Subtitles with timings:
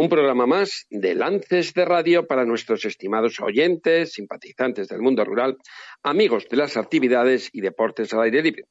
[0.00, 5.56] Un programa más de Lances de Radio para nuestros estimados oyentes, simpatizantes del mundo rural,
[6.04, 8.66] amigos de las actividades y deportes al aire libre.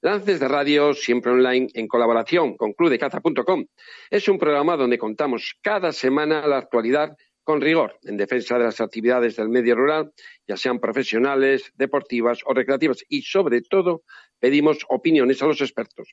[0.00, 3.64] Lances de Radio, siempre online, en colaboración con clubdecaza.com.
[4.10, 8.80] Es un programa donde contamos cada semana la actualidad con rigor en defensa de las
[8.80, 10.12] actividades del medio rural,
[10.48, 14.02] ya sean profesionales, deportivas o recreativas, y sobre todo
[14.40, 16.08] pedimos opiniones a los expertos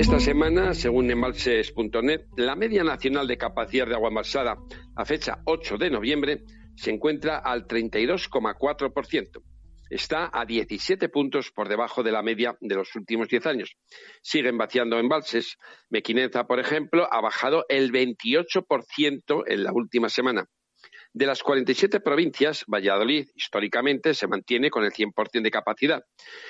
[0.01, 4.57] Esta semana, según embalses.net, la media nacional de capacidad de agua embalsada
[4.95, 6.43] a fecha 8 de noviembre
[6.75, 9.43] se encuentra al 32,4%.
[9.91, 13.75] Está a 17 puntos por debajo de la media de los últimos 10 años.
[14.23, 15.57] Siguen vaciando embalses.
[15.91, 20.47] Mequinenza, por ejemplo, ha bajado el 28% en la última semana.
[21.13, 26.05] De las 47 provincias, Valladolid históricamente se mantiene con el 100% de capacidad.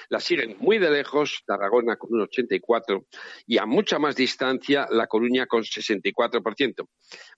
[0.07, 3.07] La siguen muy de lejos Tarragona con un 84%
[3.47, 6.87] y a mucha más distancia La Coruña con 64%.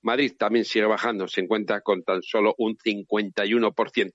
[0.01, 4.11] Madrid también sigue bajando, se encuentra con tan solo un 51%.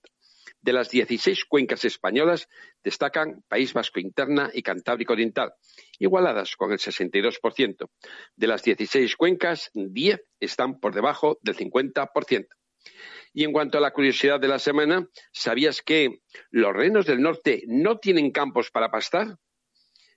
[0.61, 2.47] De las 16 cuencas españolas
[2.85, 5.55] destacan País Vasco Interna y Cantábrico Oriental,
[5.99, 7.89] igualadas con el 62%.
[8.37, 12.49] De las 16 cuencas, 10 están por debajo del 50%.
[13.33, 17.63] Y en cuanto a la curiosidad de la semana, ¿sabías que los renos del norte
[17.67, 19.37] no tienen campos para pastar?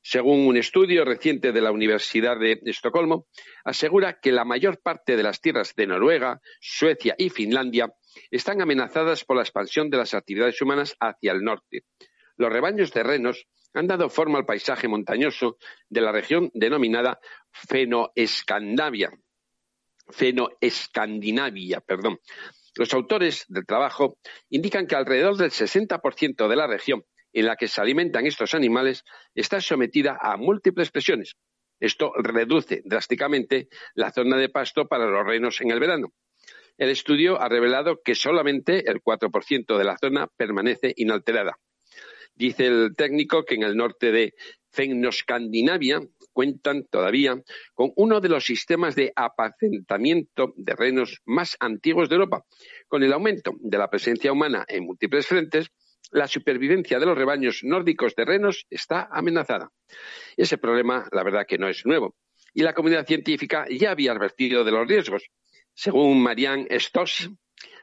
[0.04, 3.28] Según un estudio reciente de la Universidad de Estocolmo,
[3.64, 7.94] asegura que la mayor parte de las tierras de Noruega, Suecia y Finlandia
[8.32, 11.86] están amenazadas por la expansión de las actividades humanas hacia el norte.
[12.36, 17.20] Los rebaños de renos han dado forma al paisaje montañoso de la región denominada
[17.52, 19.12] Fenoescandinavia,
[20.10, 22.20] Fenoescandinavia, perdón,
[22.76, 24.18] los autores del trabajo
[24.50, 27.04] indican que alrededor del 60% de la región
[27.34, 29.04] en la que se alimentan estos animales
[29.36, 31.36] está sometida a múltiples presiones.
[31.80, 36.14] Esto reduce drásticamente la zona de pasto para los renos en el verano.
[36.78, 41.58] El estudio ha revelado que solamente el 4% de la zona permanece inalterada.
[42.36, 44.34] Dice el técnico que en el norte de
[44.72, 46.02] Fennoscandinavia
[46.32, 47.42] cuentan todavía
[47.74, 52.44] con uno de los sistemas de apacentamiento de renos más antiguos de Europa.
[52.88, 55.70] Con el aumento de la presencia humana en múltiples frentes,
[56.12, 59.72] la supervivencia de los rebaños nórdicos de renos está amenazada.
[60.36, 62.16] Ese problema, la verdad, que no es nuevo.
[62.54, 65.24] Y la comunidad científica ya había advertido de los riesgos.
[65.74, 67.30] Según Marianne Stoss,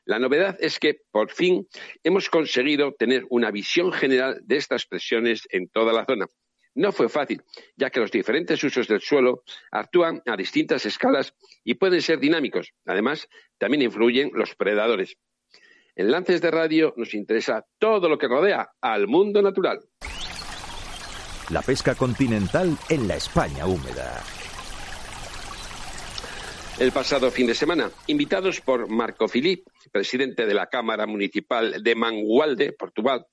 [0.09, 1.69] La novedad es que, por fin,
[2.03, 6.27] hemos conseguido tener una visión general de estas presiones en toda la zona.
[6.79, 7.43] No fue fácil,
[7.77, 9.43] ya que los diferentes usos del suelo
[9.73, 11.35] actúan a distintas escalas
[11.65, 12.73] y pueden ser dinámicos.
[12.87, 13.29] Además,
[13.59, 15.17] también influyen los predadores.
[15.97, 19.81] En Lances de Radio nos interesa todo lo que rodea al mundo natural.
[21.51, 24.23] La pesca continental en la España húmeda.
[26.79, 31.97] El pasado fin de semana, invitados por Marco Filip, presidente de la Cámara Municipal de
[31.97, 33.27] Mangualde, Portugal,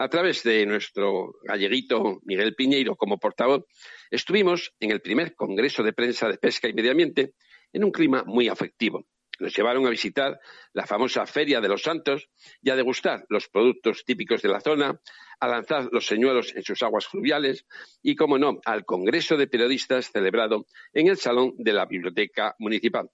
[0.00, 3.66] a través de nuestro galleguito Miguel Piñeiro como portavoz,
[4.10, 7.34] estuvimos en el primer Congreso de Prensa de Pesca y Medio Ambiente
[7.70, 9.04] en un clima muy afectivo.
[9.40, 10.40] Nos llevaron a visitar
[10.72, 12.30] la famosa Feria de los Santos
[12.62, 14.98] y a degustar los productos típicos de la zona,
[15.38, 17.66] a lanzar los señuelos en sus aguas fluviales
[18.02, 20.64] y, como no, al Congreso de Periodistas celebrado
[20.94, 23.10] en el Salón de la Biblioteca Municipal.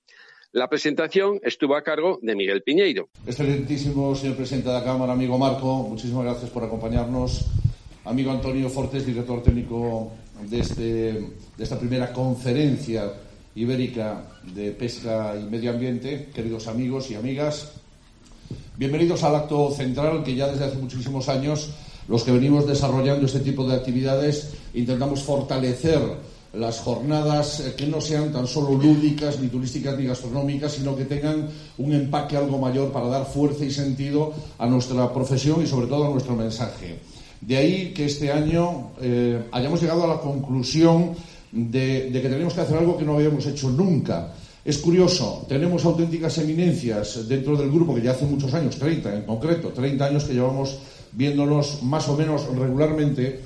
[0.57, 3.11] La presentación estuvo a cargo de Miguel Piñeiro.
[3.27, 7.45] Excelentísimo señor presidente de la Cámara, amigo Marco, muchísimas gracias por acompañarnos.
[8.07, 10.13] Amigo Antonio Fortes, director técnico
[10.49, 13.13] de, este, de esta primera conferencia
[13.55, 17.75] ibérica de pesca y medio ambiente, queridos amigos y amigas,
[18.79, 21.69] bienvenidos al acto central que ya desde hace muchísimos años
[22.09, 26.01] los que venimos desarrollando este tipo de actividades intentamos fortalecer
[26.59, 31.05] las jornadas eh, que no sean tan solo lúdicas, ni turísticas, ni gastronómicas, sino que
[31.05, 31.49] tengan
[31.79, 36.07] un empaque algo mayor para dar fuerza y sentido a nuestra profesión y sobre todo
[36.07, 36.99] a nuestro mensaje.
[37.41, 41.13] De ahí que este año eh, hayamos llegado a la conclusión
[41.53, 44.33] de, de, que tenemos que hacer algo que no habíamos hecho nunca.
[44.65, 49.23] Es curioso, tenemos auténticas eminencias dentro del grupo que ya hace muchos años, 30 en
[49.23, 50.77] concreto, 30 años que llevamos
[51.13, 53.41] viéndonos más o menos regularmente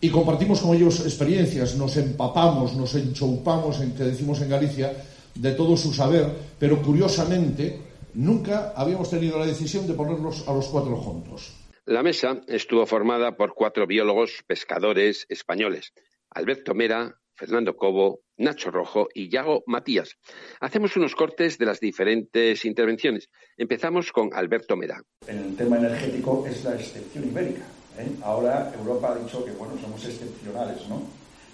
[0.00, 4.92] y compartimos con ellos experiencias, nos empapamos, nos enchoupamos, en que decimos en Galicia,
[5.34, 6.26] de todo su saber,
[6.58, 7.78] pero curiosamente
[8.14, 11.52] nunca habíamos tenido la decisión de ponerlos a los cuatro juntos.
[11.84, 15.92] La mesa estuvo formada por cuatro biólogos pescadores españoles,
[16.30, 20.16] Alberto Mera, Fernando Cobo, Nacho Rojo y Yago Matías.
[20.60, 23.30] Hacemos unos cortes de las diferentes intervenciones.
[23.56, 25.02] Empezamos con Alberto Mera.
[25.26, 27.64] El tema energético es la excepción ibérica
[28.00, 28.12] ¿eh?
[28.22, 31.02] Ahora Europa ha dicho que bueno, somos excepcionales, ¿no?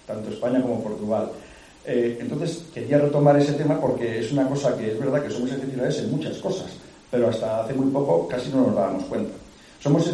[0.05, 1.31] Tanto España como Portugal.
[1.85, 5.51] Eh, entonces quería retomar ese tema porque es una cosa que es verdad que somos
[5.51, 6.71] excepcionales en muchas cosas,
[7.09, 9.33] pero hasta hace muy poco casi no nos dábamos cuenta.
[9.79, 10.07] Somos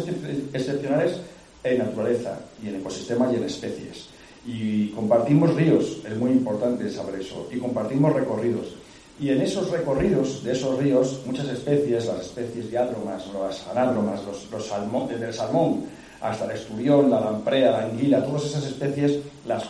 [0.52, 1.16] excepcionales
[1.64, 4.06] en naturaleza y en ecosistemas y en especies.
[4.46, 8.74] Y compartimos ríos, es muy importante saber eso, y compartimos recorridos.
[9.18, 14.50] Y en esos recorridos de esos ríos, muchas especies, las especies diádromas, las anádromas, los,
[14.50, 15.84] los salmón, el salmón
[16.24, 19.66] hasta el esturión, la lamprea, la anguila, todas esas especies las,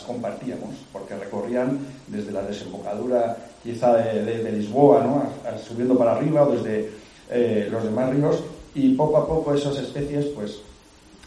[0.00, 5.22] compartíamos, porque recorrían desde la desembocadura quizá de, Lisboa, ¿no?
[5.58, 6.90] subiendo para arriba o desde
[7.30, 8.36] eh, los demás ríos,
[8.74, 10.58] y poco a poco esas especies, pues,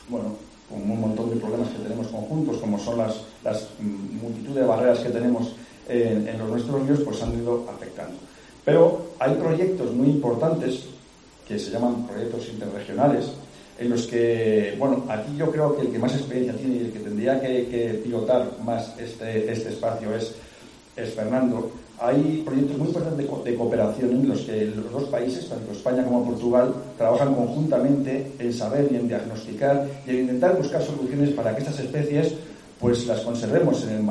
[0.08, 0.36] bueno,
[0.70, 5.00] con un montón de problemas que tenemos conjuntos, como son las, las multitud de barreras
[5.00, 5.54] que tenemos
[5.90, 8.14] en, en los nuestros ríos, pues han ido afectando.
[8.64, 10.84] Pero hay proyectos muy importantes
[11.48, 13.32] que se llaman proyectos interregionales,
[13.82, 16.92] en los que, bueno, aquí yo creo que el que más experiencia tiene y el
[16.92, 20.36] que tendría que, pilotar más este, este espacio es,
[21.16, 21.72] Fernando.
[22.00, 26.26] Hay proyectos muy importantes de, cooperación en los que los dos países, tanto España como
[26.26, 31.62] Portugal, trabajan conjuntamente en saber y en diagnosticar y en intentar buscar soluciones para que
[31.62, 32.36] estas especies
[32.80, 34.06] pues las conservemos en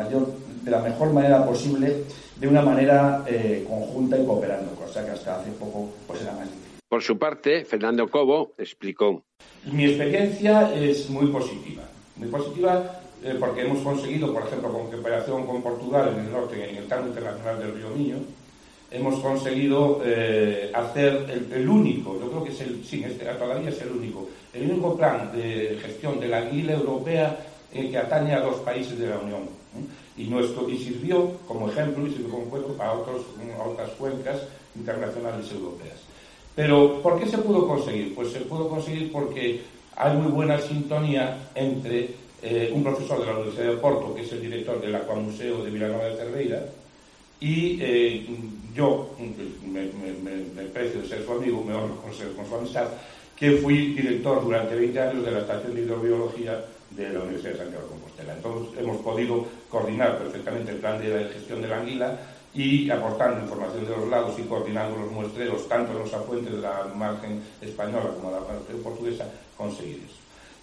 [0.64, 2.04] de la mejor manera posible,
[2.40, 6.44] de una manera eh, conjunta y cooperando, cosa que hasta hace poco pues era más
[6.44, 6.69] difícil.
[6.90, 9.22] Por su parte, Fernando Cobo explicó.
[9.70, 11.84] Mi experiencia es muy positiva.
[12.16, 16.68] Muy positiva eh, porque hemos conseguido, por ejemplo, con cooperación con Portugal en el norte,
[16.68, 18.16] en el campo internacional del río Miño,
[18.90, 23.80] hemos conseguido eh, hacer el, único, yo creo que es el, sí, este, todavía es
[23.82, 27.38] el único, el único plan de gestión de la anguila europea
[27.72, 29.48] eh, que atañe a los países de la Unión.
[30.16, 33.26] Y, nuestro, y sirvió como ejemplo y sirvió como ejemplo para otros,
[33.64, 34.40] otras cuencas
[34.74, 36.09] internacionales europeas.
[36.54, 38.14] Pero, ¿por qué se pudo conseguir?
[38.14, 39.60] Pues se pudo conseguir porque
[39.96, 42.10] hay muy buena sintonía entre
[42.42, 45.70] eh, un profesor de la Universidad de Porto, que es el director del Aquamuseo de
[45.70, 46.66] Vilanova de Cerveira,
[47.40, 48.26] y eh,
[48.74, 49.10] yo,
[49.66, 49.88] me,
[50.54, 52.88] me, precio de ser su amigo, me honro con, ser, con su amistad,
[53.36, 57.58] que fui director durante 20 años de la Estación de Hidrobiología de la Universidad de
[57.58, 58.34] Santiago de Compostela.
[58.34, 62.18] Entonces hemos podido coordinar perfectamente el plan de gestión de la anguila
[62.54, 66.60] y aportando información de los lados y coordinando los muestreos, tanto en los afuentes de
[66.60, 69.26] la margen española como de la margen portuguesa,
[69.56, 70.16] conseguir eso.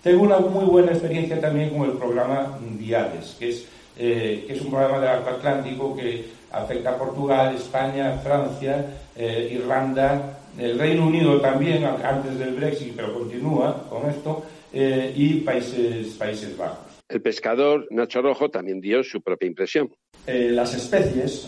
[0.04, 3.68] Tengo una muy buena experiencia también con el programa Diades, que es,
[3.98, 10.40] eh, que es un programa del Atlántico que afecta a Portugal, España, Francia, eh, Irlanda,
[10.58, 16.58] el Reino Unido también, antes del Brexit, pero continúa con esto, eh, y Países, Países
[16.58, 16.88] Bajos.
[17.10, 19.90] El pescador Nacho Rojo también dio su propia impresión.
[20.26, 21.48] Eh, las especies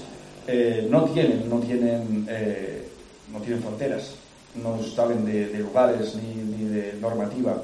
[0.52, 2.26] eh, no tienen, no tienen,
[3.32, 4.16] no tienen fronteras,
[4.56, 7.62] no saben de, lugares ni, ni, de normativa.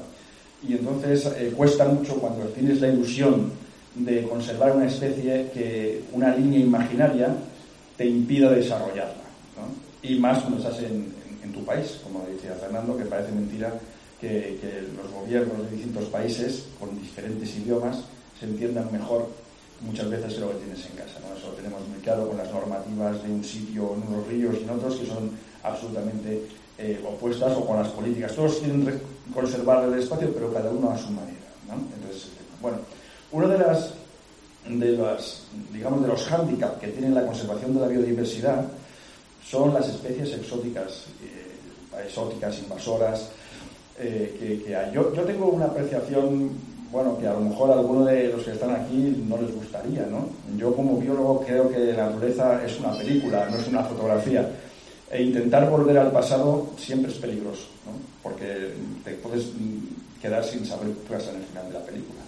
[0.67, 3.51] Y entonces cuesta mucho cuando tienes la ilusión
[3.95, 7.35] de conservar una especie que una línea imaginaria
[7.97, 9.23] te impida desarrollarla.
[10.03, 11.13] Y más cuando estás en,
[11.43, 13.73] en tu país, como decía Fernando, que parece mentira
[14.19, 14.57] que,
[14.95, 17.97] los gobiernos de distintos países con diferentes idiomas
[18.39, 19.29] se entiendan mejor
[19.81, 21.19] muchas veces que lo que tienes en casa.
[21.21, 21.35] ¿no?
[21.35, 24.63] Eso lo tenemos muy claro con las normativas de un sitio en unos ríos y
[24.63, 25.31] en otros que son
[25.63, 26.41] absolutamente
[26.77, 28.35] eh, opuestas o con las políticas.
[28.35, 29.01] Todos quieren
[29.33, 31.47] conservar el espacio, pero cada uno a su manera.
[31.67, 31.73] ¿no?
[31.95, 32.29] Entonces,
[32.61, 32.77] bueno,
[33.31, 33.93] uno de las
[34.67, 38.65] de las digamos de los hándicaps que tiene la conservación de la biodiversidad
[39.45, 43.29] son las especies exóticas, eh, exóticas, invasoras,
[43.99, 44.91] eh, que, hay.
[44.91, 46.51] Yo, yo, tengo una apreciación,
[46.91, 50.05] bueno, que a lo mejor a algunos de los que están aquí no les gustaría,
[50.05, 50.29] ¿no?
[50.57, 54.49] Yo como biólogo creo que la naturaleza es una película, no es una fotografía.
[55.11, 57.91] E intentar volver al pasado siempre es peligroso, ¿no?
[58.23, 58.71] Porque
[59.03, 59.51] te puedes
[60.21, 62.21] quedar sin saber qué pasa en el final de la película.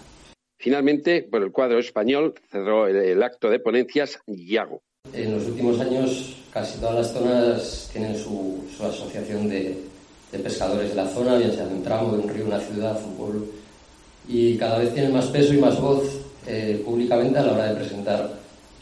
[0.58, 4.82] Finalmente, por el cuadro español cerró el, acto de ponencias Yago.
[5.12, 9.76] En los últimos años casi todas las zonas tienen su, su asociación de,
[10.32, 13.00] de pescadores de la zona, bien sea de un tramo, de un río, una ciudad,
[13.04, 13.46] un pueblo,
[14.28, 16.04] y cada vez tienen más peso y más voz
[16.46, 18.30] eh, públicamente a la hora de presentar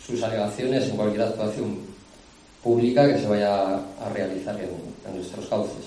[0.04, 1.78] sus alegaciones en cualquier actuación
[2.62, 5.84] pública que se vaya a realizar en, nuestros cauces.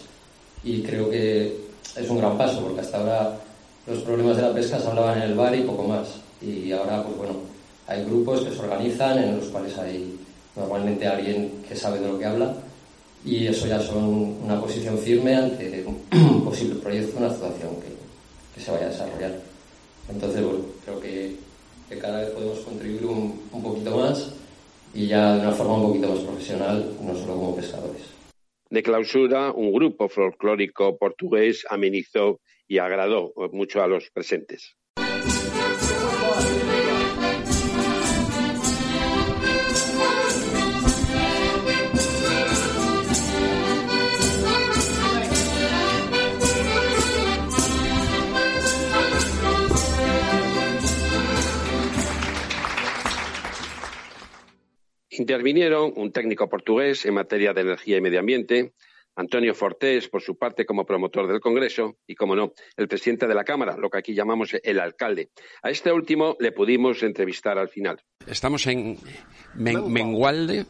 [0.63, 1.55] Y creo que
[1.95, 3.37] es un gran paso, porque hasta ahora
[3.85, 6.07] los problemas de la pesca se hablaban en el bar y poco más.
[6.41, 7.33] Y ahora, pues bueno,
[7.85, 10.17] hay grupos que se organizan en los cuales hay
[10.55, 12.53] normalmente alguien que sabe de lo que habla
[13.25, 17.93] y eso ya son una posición firme ante un posible proyecto, una actuación que,
[18.55, 19.48] que se vaya a desarrollar.
[20.09, 21.35] Entonces, bueno, creo que,
[21.87, 24.35] que cada vez podemos contribuir un, un, poquito más
[24.93, 28.01] y ya de una forma un poquito más profesional, no solo como pescadores.
[28.69, 34.75] De clausura, un grupo folclórico portugués amenizó y agradó mucho a los presentes.
[55.19, 58.71] Intervinieron un técnico portugués en materia de energía y medio ambiente,
[59.17, 63.35] Antonio Fortés, por su parte, como promotor del Congreso, y, como no, el presidente de
[63.35, 65.31] la Cámara, lo que aquí llamamos el alcalde.
[65.61, 68.01] A este último le pudimos entrevistar al final.
[68.25, 68.97] Estamos en
[69.55, 70.65] Mengualde,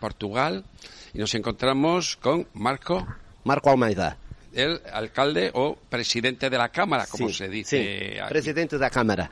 [0.00, 0.64] Portugal,
[1.12, 3.06] y nos encontramos con Marco.
[3.44, 4.16] Marco Almeida.
[4.54, 8.16] El alcalde o presidente de la Cámara, como se dice.
[8.16, 8.28] Sí.
[8.30, 9.30] Presidente de la Cámara.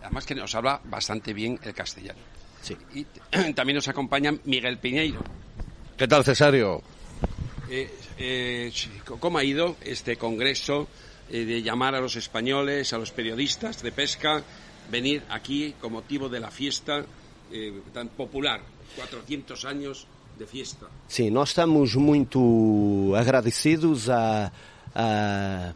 [0.00, 2.35] Además que nos habla bastante bien el castellano.
[2.94, 3.04] Y
[3.54, 5.20] también nos acompaña Miguel Piñeiro.
[5.96, 6.82] ¿Qué tal, Cesario?
[7.70, 8.72] Eh, eh,
[9.18, 10.88] ¿Cómo ha ido este congreso
[11.30, 14.42] eh, de llamar a los españoles, a los periodistas de pesca,
[14.90, 17.04] venir aquí con motivo de la fiesta
[17.92, 18.60] tan popular?
[18.96, 20.06] 400 años
[20.38, 20.86] de fiesta.
[21.08, 24.52] Sim, nós estamos muito agradecidos a,
[24.94, 25.72] a,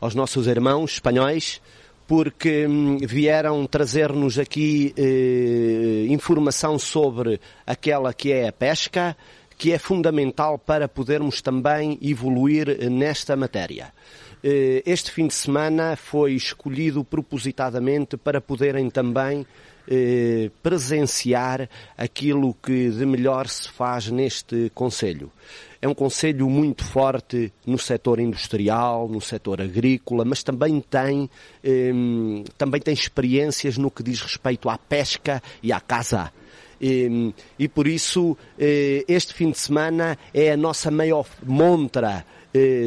[0.00, 1.60] aos nossos irmãos espanhóis
[2.08, 9.14] porque hum, vieram trazer-nos aqui eh, informação sobre aquela que é a pesca,
[9.58, 13.92] que é fundamental para podermos também evoluir nesta matéria.
[14.42, 19.46] Eh, este fim de semana foi escolhido propositadamente para poderem também
[19.90, 25.32] eh, presenciar aquilo que de melhor se faz neste Conselho.
[25.80, 31.30] É um conselho muito forte no setor industrial, no setor agrícola, mas também tem,
[31.62, 31.92] eh,
[32.56, 36.32] também tem experiências no que diz respeito à pesca e à caça.
[36.80, 42.24] E, e por isso eh, este fim de semana é a nossa maior montra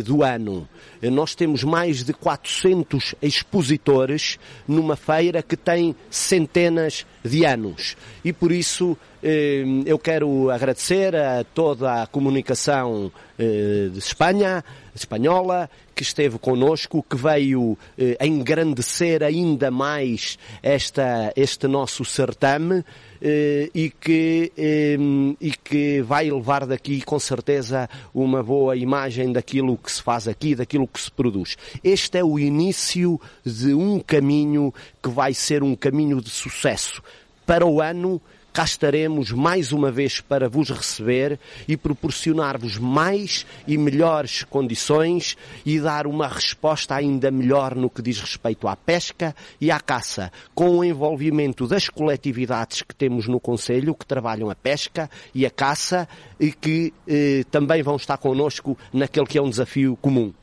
[0.03, 0.67] do ano.
[1.03, 7.95] Nós temos mais de 400 expositores numa feira que tem centenas de anos.
[8.25, 14.63] E por isso eh, eu quero agradecer a toda a comunicação eh, de Espanha,
[14.95, 22.83] espanhola, que esteve connosco, que veio eh, engrandecer ainda mais esta, este nosso certame eh,
[23.21, 24.97] e, que, eh,
[25.39, 30.55] e que vai levar daqui com certeza uma boa imagem daquilo que se faz aqui,
[30.55, 31.57] daquilo que se produz.
[31.83, 37.01] Este é o início de um caminho que vai ser um caminho de sucesso
[37.45, 38.21] para o ano
[38.53, 45.79] cá estaremos mais uma vez para vos receber e proporcionar-vos mais e melhores condições e
[45.79, 50.79] dar uma resposta ainda melhor no que diz respeito à pesca e à caça, com
[50.79, 56.07] o envolvimento das coletividades que temos no Conselho, que trabalham a pesca e a caça
[56.39, 60.33] e que eh, também vão estar connosco naquele que é um desafio comum.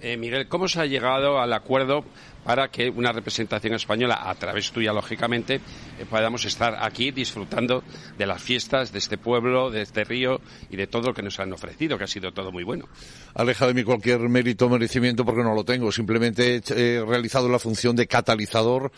[0.00, 2.04] Eh, Miguel, ¿cómo se ha llegado al acuerdo
[2.44, 7.82] para que una representación española, a través tuya, lógicamente, eh, podamos estar aquí disfrutando
[8.16, 11.38] de las fiestas de este pueblo, de este río y de todo lo que nos
[11.40, 12.88] han ofrecido, que ha sido todo muy bueno?
[13.34, 15.92] Aleja de mí cualquier mérito o merecimiento porque no lo tengo.
[15.92, 18.90] Simplemente he realizado la función de catalizador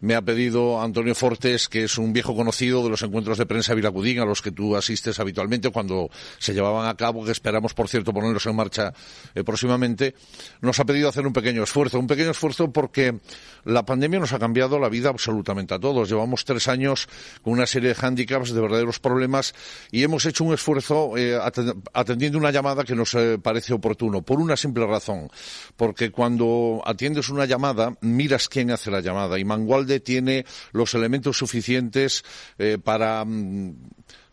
[0.00, 3.74] me ha pedido Antonio Fortes, que es un viejo conocido de los encuentros de prensa
[3.74, 7.88] Vilacudín, a los que tú asistes habitualmente cuando se llevaban a cabo, que esperamos, por
[7.88, 8.92] cierto, ponerlos en marcha
[9.34, 10.14] eh, próximamente,
[10.62, 11.98] nos ha pedido hacer un pequeño esfuerzo.
[11.98, 13.20] Un pequeño esfuerzo porque
[13.64, 16.08] la pandemia nos ha cambiado la vida absolutamente a todos.
[16.08, 17.06] Llevamos tres años
[17.42, 19.54] con una serie de hándicaps, de verdaderos problemas,
[19.90, 21.38] y hemos hecho un esfuerzo eh,
[21.92, 25.28] atendiendo una llamada que nos eh, parece oportuno, por una simple razón.
[25.76, 29.38] Porque cuando atiendes una llamada, miras quién hace la llamada.
[29.38, 32.24] Y Mangualde tiene los elementos suficientes
[32.56, 33.74] eh, para mm,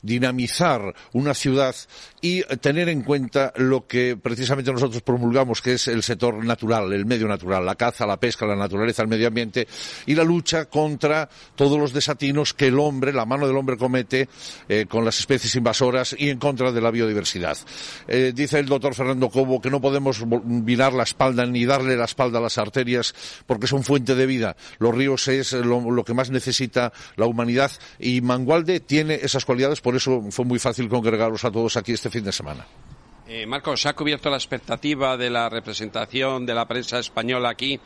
[0.08, 1.76] dinamizar una ciudad
[2.22, 7.06] y tener en cuenta lo que precisamente nosotros promulgamos, que es el sector natural, el
[7.06, 9.68] medio natural, la caza, la pesca, la naturaleza, el medio ambiente
[10.06, 14.30] y la lucha contra todos los desatinos que el hombre, la mano del hombre comete
[14.70, 17.58] eh, con las especies invasoras y en contra de la biodiversidad.
[18.08, 22.06] Eh, dice el doctor Fernando Cobo que no podemos virar la espalda ni darle la
[22.06, 23.14] espalda a las arterias
[23.46, 24.56] porque son fuente de vida.
[24.80, 30.24] Los ríos es lo, que más necesita la humanidad y Mangualde tiene esas cualidades, eso
[30.32, 32.66] fue muy fácil congregarlos a todos aquí este fin de semana.
[33.27, 37.77] Eh, Marcos, ¿se ha cubierto la expectativa de la representación de la prensa española aquí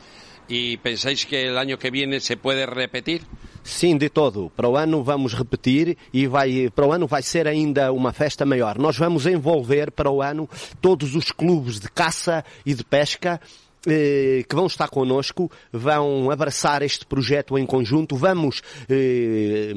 [0.46, 3.22] y pensáis que el año que viene se puede repetir?
[3.64, 4.50] Sim, de todo.
[4.50, 8.44] Para o ano vamos repetir e vai, para o ano vai ser ainda uma festa
[8.44, 8.78] maior.
[8.78, 10.48] Nós vamos envolver para o ano
[10.80, 13.40] todos os clubes de caça e de pesca
[13.86, 19.72] eh, que vão estar connosco, vão abraçar este projeto em conjunto, vamos eh,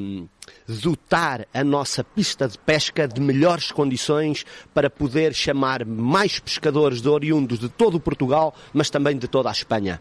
[0.68, 7.10] dotar a nossa pista de pesca de melhores condições para poder chamar mais pescadores de
[7.10, 10.00] oriundos de todo Portugal, mas também de toda a Espanha.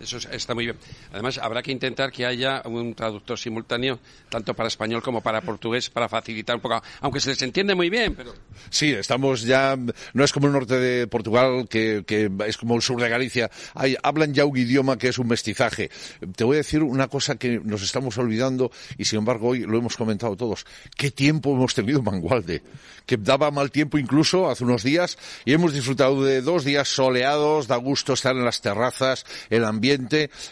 [0.00, 0.76] Eso está muy bien.
[1.12, 5.88] Además, habrá que intentar que haya un traductor simultáneo, tanto para español como para portugués,
[5.88, 8.34] para facilitar un poco, aunque se les entiende muy bien, pero...
[8.68, 9.76] Sí, estamos ya,
[10.12, 13.50] no es como el norte de Portugal, que, que es como el sur de Galicia,
[13.74, 15.90] Hay, hablan ya un idioma que es un mestizaje.
[16.36, 19.78] Te voy a decir una cosa que nos estamos olvidando, y sin embargo hoy lo
[19.78, 20.66] hemos comentado todos.
[20.94, 22.62] ¿Qué tiempo hemos tenido en Mangualde?
[23.06, 27.66] Que daba mal tiempo incluso hace unos días, y hemos disfrutado de dos días soleados,
[27.66, 29.85] da gusto estar en las terrazas, el ambiente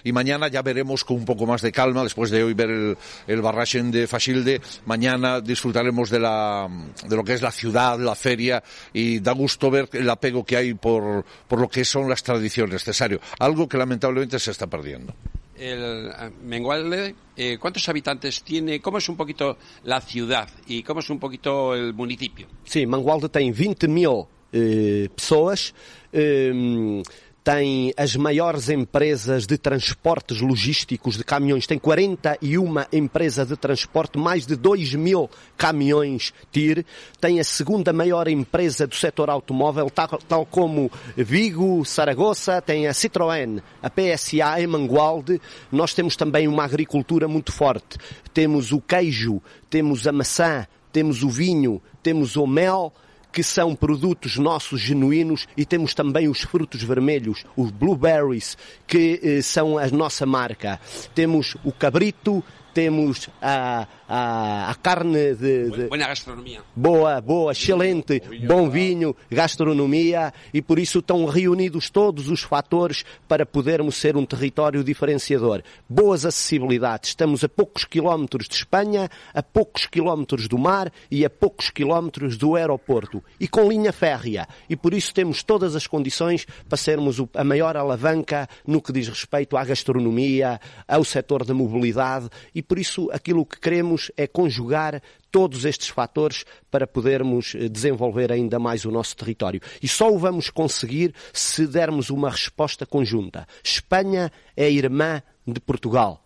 [0.05, 2.97] y mañana ya veremos con un poco más de calma, después de hoy ver el,
[3.27, 6.69] el Barrachen de Fasilde, mañana disfrutaremos de, la,
[7.07, 10.57] de lo que es la ciudad, la feria y da gusto ver el apego que
[10.57, 15.15] hay por, por lo que son las tradiciones, Cesario, algo que lamentablemente se está perdiendo.
[15.57, 18.81] El eh, Mengualde, eh, ¿cuántos habitantes tiene?
[18.81, 22.49] ¿Cómo es un poquito la ciudad y cómo es un poquito el municipio?
[22.65, 25.75] Sí, Mangualde tiene 20.000 eh, pessoas.
[26.13, 27.03] Eh,
[27.45, 34.47] tem as maiores empresas de transportes logísticos de caminhões, tem 41 empresas de transporte, mais
[34.47, 36.87] de 2 mil caminhões TIR,
[37.21, 42.93] tem a segunda maior empresa do setor automóvel, tal, tal como Vigo, Saragoça, tem a
[42.93, 45.39] Citroën, a PSA em Mangualde,
[45.71, 47.99] nós temos também uma agricultura muito forte,
[48.33, 52.91] temos o queijo, temos a maçã, temos o vinho, temos o mel,
[53.35, 59.43] que são produtos nossos genuínos e temos também os frutos vermelhos, os blueberries, que eh,
[59.43, 60.81] são a nossa marca.
[61.17, 62.45] Temos o cabrito,
[62.75, 65.85] temos a, a, a carne de, de...
[65.85, 66.61] Boa gastronomia.
[66.75, 73.47] Boa, boa, excelente, bom vinho, gastronomia e por isso estão reunidos todos os fatores para
[73.47, 75.63] podermos ser um território diferenciador.
[75.89, 77.11] Boas acessibilidades.
[77.11, 82.37] Estamos a poucos quilómetros de Espanha, a poucos quilómetros do mar e a poucos quilómetros
[82.37, 83.23] do aeroporto.
[83.39, 84.49] E com linha férrea.
[84.69, 89.09] E por isso temos todas as condições para sermos a maior alavanca no que diz
[89.09, 95.03] respeito à gastronomia, ao setor da mobilidade e por isso aquilo que queremos é conjugar
[95.31, 99.61] todos estes fatores para podermos eh, desenvolver ainda mais o nosso território.
[99.83, 103.47] E só o vamos conseguir se dermos uma resposta conjunta.
[103.63, 106.25] Espanha é irmã de Portugal.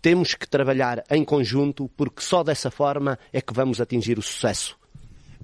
[0.00, 4.78] Temos que trabalhar em conjunto porque só dessa forma é que vamos atingir o sucesso.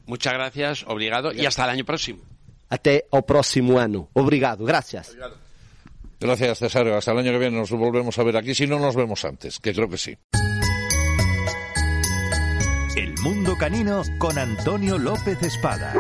[0.07, 2.21] Muchas gracias, obrigado y hasta el año próximo.
[2.69, 4.09] Até ao próximo ano.
[4.15, 5.09] Obrigado, gracias.
[5.09, 5.44] Obrigado.
[6.25, 6.97] Gracias, Cesario.
[6.97, 9.59] Hasta el año que viene nos volvemos a ver aquí, si no nos vemos antes,
[9.61, 10.17] que creo que sí.
[13.21, 15.95] Mundo Canino con Antonio López Espada.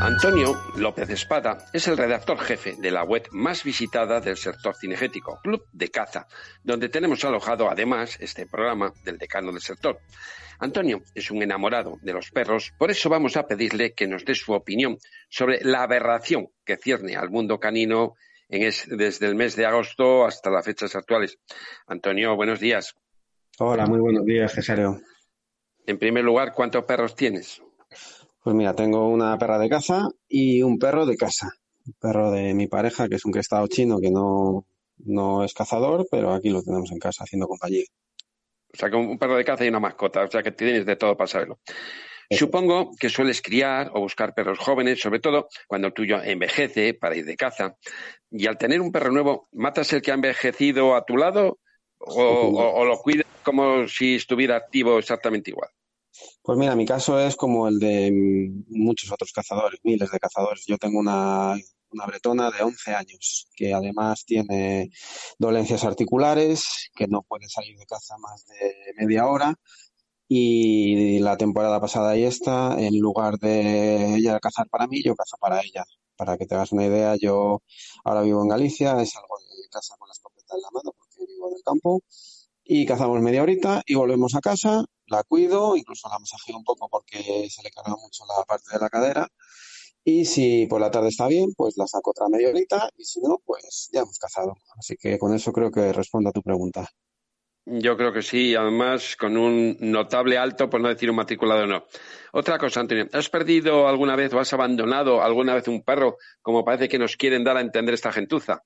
[0.00, 5.40] Antonio López Espada es el redactor jefe de la web más visitada del sector cinegético,
[5.42, 6.26] Club de Caza,
[6.62, 10.00] donde tenemos alojado además este programa del decano del sector.
[10.60, 14.34] Antonio es un enamorado de los perros, por eso vamos a pedirle que nos dé
[14.34, 18.14] su opinión sobre la aberración que cierne al mundo canino
[18.48, 21.38] desde el mes de agosto hasta las fechas actuales.
[21.86, 22.94] Antonio, buenos días.
[23.58, 25.00] Hola, muy buenos días, Cesario.
[25.86, 27.62] En primer lugar, ¿cuántos perros tienes?
[28.42, 31.50] Pues mira, tengo una perra de caza y un perro de casa.
[31.86, 34.66] Un perro de mi pareja, que es un crestado chino que no,
[34.98, 37.84] no es cazador, pero aquí lo tenemos en casa haciendo compañía.
[38.72, 40.96] O sea, que un perro de caza y una mascota, o sea, que tienes de
[40.96, 41.58] todo para saberlo.
[42.30, 47.16] Supongo que sueles criar o buscar perros jóvenes, sobre todo cuando el tuyo envejece para
[47.16, 47.76] ir de caza.
[48.30, 51.58] Y al tener un perro nuevo, ¿matas el que ha envejecido a tu lado
[51.98, 55.70] o, o lo cuidas como si estuviera activo exactamente igual?
[56.42, 58.10] Pues mira, mi caso es como el de
[58.68, 60.64] muchos otros cazadores, miles de cazadores.
[60.66, 61.54] Yo tengo una,
[61.90, 64.90] una bretona de 11 años, que además tiene
[65.38, 69.54] dolencias articulares, que no puede salir de caza más de media hora.
[70.28, 75.36] Y la temporada pasada y esta, en lugar de ella cazar para mí, yo cazo
[75.40, 75.84] para ella.
[76.16, 77.62] Para que te hagas una idea, yo
[78.04, 81.24] ahora vivo en Galicia, es algo de casa con la escopeta en la mano, porque
[81.26, 82.02] vivo en el campo,
[82.70, 86.86] y cazamos media horita y volvemos a casa, la cuido, incluso la masajeo un poco
[86.90, 89.28] porque se le carga mucho la parte de la cadera.
[90.10, 93.20] Y si por la tarde está bien, pues la saco otra media horita y si
[93.20, 94.54] no, pues ya hemos cazado.
[94.78, 96.88] Así que con eso creo que respondo a tu pregunta.
[97.66, 101.84] Yo creo que sí, además con un notable alto, por no decir un matriculado no.
[102.32, 106.64] Otra cosa, Antonio, ¿has perdido alguna vez o has abandonado alguna vez un perro, como
[106.64, 108.62] parece que nos quieren dar a entender esta gentuza?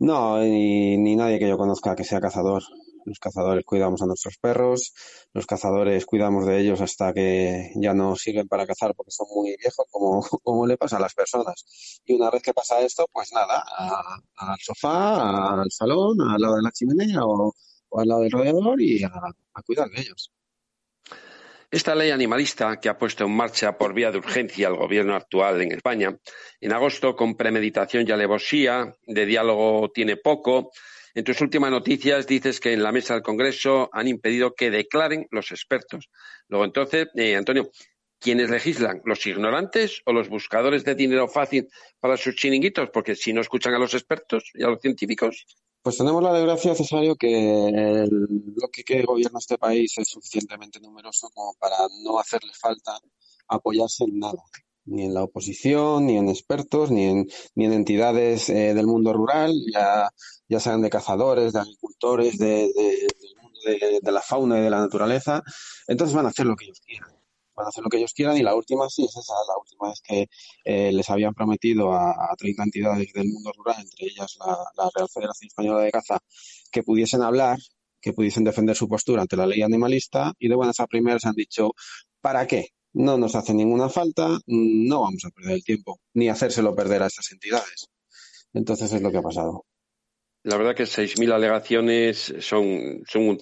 [0.00, 2.64] No, ni, ni nadie que yo conozca que sea cazador.
[3.06, 4.92] Los cazadores cuidamos a nuestros perros,
[5.32, 9.56] los cazadores cuidamos de ellos hasta que ya no sirven para cazar porque son muy
[9.56, 12.02] viejos, como, como le pasa a las personas.
[12.04, 13.64] Y una vez que pasa esto, pues nada,
[14.36, 17.54] al sofá, al salón, al lado de la chimenea o,
[17.92, 19.10] al lado del rodeador y a,
[19.54, 20.32] a cuidar de ellos.
[21.70, 25.60] Esta ley animalista que ha puesto en marcha por vía de urgencia el gobierno actual
[25.60, 26.16] en España,
[26.60, 30.70] en agosto con premeditación y alevosía, de diálogo tiene poco,
[31.16, 35.26] en tus últimas noticias dices que en la mesa del Congreso han impedido que declaren
[35.30, 36.10] los expertos.
[36.46, 37.70] Luego, entonces, eh, Antonio,
[38.18, 39.00] ¿quiénes legislan?
[39.06, 41.68] ¿Los ignorantes o los buscadores de dinero fácil
[42.00, 42.90] para sus chiringuitos?
[42.90, 45.46] Porque si no escuchan a los expertos y a los científicos.
[45.80, 51.30] Pues tenemos la desgracia, Cesario, que el bloque que gobierna este país es suficientemente numeroso
[51.32, 53.00] como para no hacerle falta
[53.48, 54.42] apoyarse en nada
[54.86, 59.12] ni en la oposición, ni en expertos, ni en, ni en entidades eh, del mundo
[59.12, 60.10] rural, ya,
[60.48, 65.42] ya sean de cazadores, de agricultores, de, de, de, la fauna y de la naturaleza.
[65.86, 67.10] Entonces van a hacer lo que ellos quieran.
[67.54, 69.90] Van a hacer lo que ellos quieran y la última sí es esa, la última
[69.90, 70.28] es que
[70.64, 74.90] eh, les habían prometido a, a 30 entidades del mundo rural, entre ellas la, la
[74.94, 76.18] Real Federación Española de Caza,
[76.70, 77.58] que pudiesen hablar,
[78.00, 81.34] que pudiesen defender su postura ante la ley animalista y de buenas a primeras han
[81.34, 81.72] dicho,
[82.20, 82.75] ¿para qué?
[82.96, 87.08] No nos hace ninguna falta, no vamos a perder el tiempo, ni hacérselo perder a
[87.08, 87.88] esas entidades.
[88.54, 89.66] Entonces es lo que ha pasado.
[90.44, 93.38] La verdad que 6.000 alegaciones son, son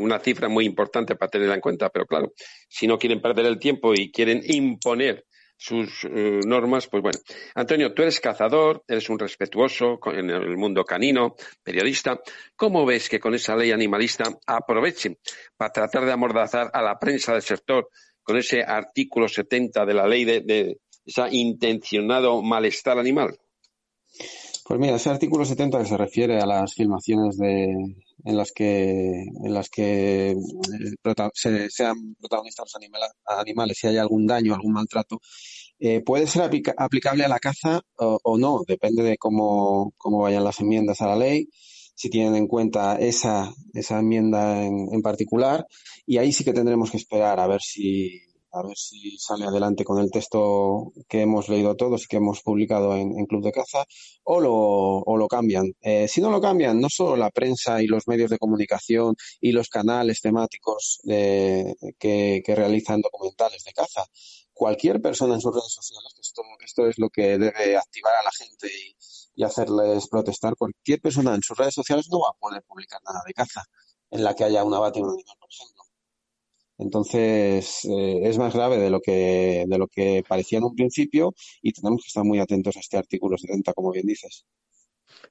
[0.00, 2.32] una cifra muy importante para tenerla en cuenta, pero claro,
[2.68, 5.24] si no quieren perder el tiempo y quieren imponer
[5.56, 7.18] sus eh, normas, pues bueno.
[7.54, 12.18] Antonio, tú eres cazador, eres un respetuoso en el mundo canino, periodista.
[12.56, 15.18] ¿Cómo ves que con esa ley animalista aprovechen
[15.56, 17.90] para tratar de amordazar a la prensa del sector
[18.22, 23.38] con ese artículo 70 de la ley de, de ese intencionado malestar animal?
[24.64, 27.74] Pues mira, ese artículo 70 que se refiere a las filmaciones de,
[28.24, 34.26] en las que, en las que eh, se, sean protagonistas los animales, si hay algún
[34.26, 35.18] daño, algún maltrato,
[35.78, 40.60] eh, puede ser aplicable a la caza o, no, depende de cómo, cómo vayan las
[40.60, 41.48] enmiendas a la ley
[42.00, 45.66] si tienen en cuenta esa, esa enmienda en, en, particular
[46.06, 49.84] y ahí sí que tendremos que esperar a ver si a ver si sale adelante
[49.84, 53.84] con el texto que hemos leído todos y que hemos publicado en, Club de Caza
[54.24, 55.72] o lo, o lo cambian.
[55.82, 59.52] Eh, si no lo cambian, no solo la prensa y los medios de comunicación y
[59.52, 64.06] los canales temáticos de, que, que realizan documentales de caza,
[64.54, 68.30] cualquier persona en sus redes sociales, esto, esto es lo que debe activar a la
[68.32, 68.96] gente y,
[69.34, 70.56] y hacerles protestar.
[70.56, 73.64] Cualquier persona en sus redes sociales no va a poder publicar nada de caza
[74.10, 75.82] en la que haya un abate un animal, por ejemplo.
[76.78, 81.34] Entonces, eh, es más grave de lo que de lo que parecía en un principio
[81.62, 84.46] y tenemos que estar muy atentos a este artículo 70, como bien dices.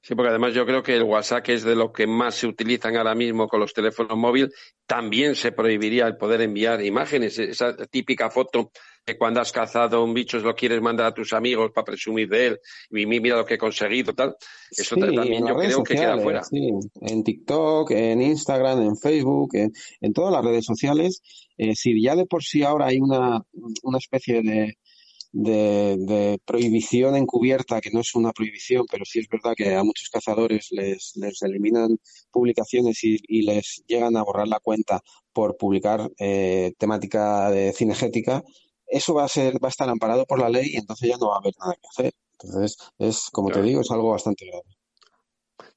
[0.02, 2.96] Sí, porque además yo creo que el WhatsApp es de lo que más se utilizan
[2.96, 4.50] ahora mismo con los teléfonos móviles.
[4.86, 7.38] También se prohibiría el poder enviar imágenes.
[7.38, 8.70] Esa típica foto
[9.04, 12.46] que cuando has cazado un bicho lo quieres mandar a tus amigos para presumir de
[12.46, 12.60] él
[12.90, 14.36] y mira lo que he conseguido, tal.
[14.70, 16.44] Eso también yo creo que queda fuera.
[16.44, 16.70] Sí.
[17.02, 21.20] En TikTok, en Instagram, en Facebook, en, todas las redes sociales.
[21.58, 23.42] Eh, si ya de por sí ahora hay una,
[23.82, 24.78] una especie de
[25.32, 30.08] de, prohibición encubierta, que no es una prohibición, pero sí es verdad que a muchos
[30.10, 31.98] cazadores les, les eliminan
[32.30, 35.00] publicaciones y, les llegan a borrar la cuenta
[35.32, 38.42] por publicar eh, temática de cinegética,
[38.86, 41.28] eso va a ser, va a estar amparado por la ley y entonces ya no
[41.28, 42.12] va a haber nada que hacer.
[42.32, 44.79] Entonces, es, como te digo, es algo bastante grave.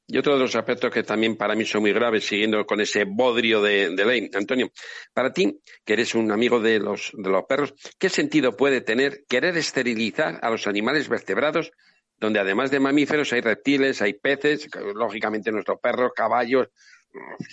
[0.05, 3.05] Y otro de los aspectos que también para mí son muy graves, siguiendo con ese
[3.05, 4.69] bodrio de, ley, Antonio,
[5.13, 9.23] para ti, que eres un amigo de los, de los perros, ¿qué sentido puede tener
[9.29, 11.71] querer esterilizar a los animales vertebrados,
[12.17, 16.67] donde además de mamíferos hay reptiles, hay peces, lógicamente nuestros perros, caballos?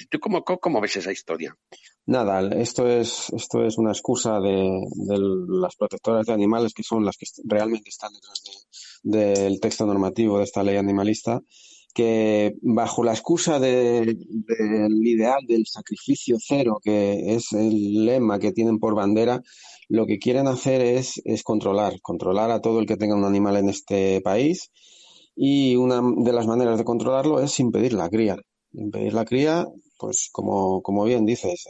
[0.08, 1.54] ¿Tú cómo, cómo ves esa historia?
[2.06, 4.80] Nada, esto es, esto es una excusa de,
[5.48, 8.66] las protectoras de animales, que son las que realmente están detrás
[9.02, 11.40] del texto normativo de esta ley animalista
[11.92, 14.16] que bajo la excusa del
[15.04, 19.40] ideal del sacrificio cero, que es el lema que tienen por bandera,
[19.88, 23.56] lo que quieren hacer es, es controlar, controlar a todo el que tenga un animal
[23.56, 24.70] en este país.
[25.34, 28.36] Y una de las maneras de controlarlo es impedir la cría.
[28.72, 29.66] Impedir la cría,
[29.98, 31.66] pues como, como bien dices,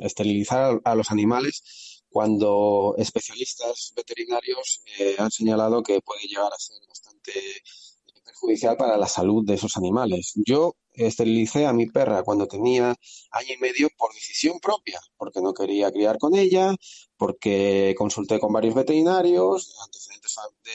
[0.00, 6.78] esterilizar a los animales cuando especialistas veterinarios eh, han señalado que puede llegar a ser
[6.88, 7.32] bastante
[8.36, 10.32] judicial para la salud de esos animales.
[10.46, 12.94] Yo esterilicé a mi perra cuando tenía
[13.30, 16.74] año y medio por decisión propia, porque no quería criar con ella,
[17.16, 20.72] porque consulté con varios veterinarios, antecedentes de,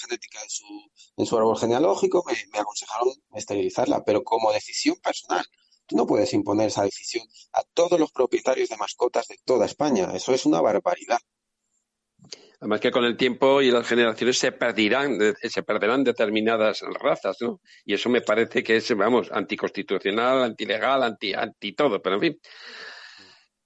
[0.00, 0.64] genética en su,
[1.16, 5.44] en su árbol genealógico, me, me aconsejaron esterilizarla, pero como decisión personal.
[5.86, 10.12] Tú no puedes imponer esa decisión a todos los propietarios de mascotas de toda España.
[10.14, 11.18] Eso es una barbaridad.
[12.64, 17.60] Además que con el tiempo y las generaciones se perderán, se perderán determinadas razas, ¿no?
[17.84, 22.40] Y eso me parece que es, vamos, anticonstitucional, antilegal, anti, anti todo, pero en fin.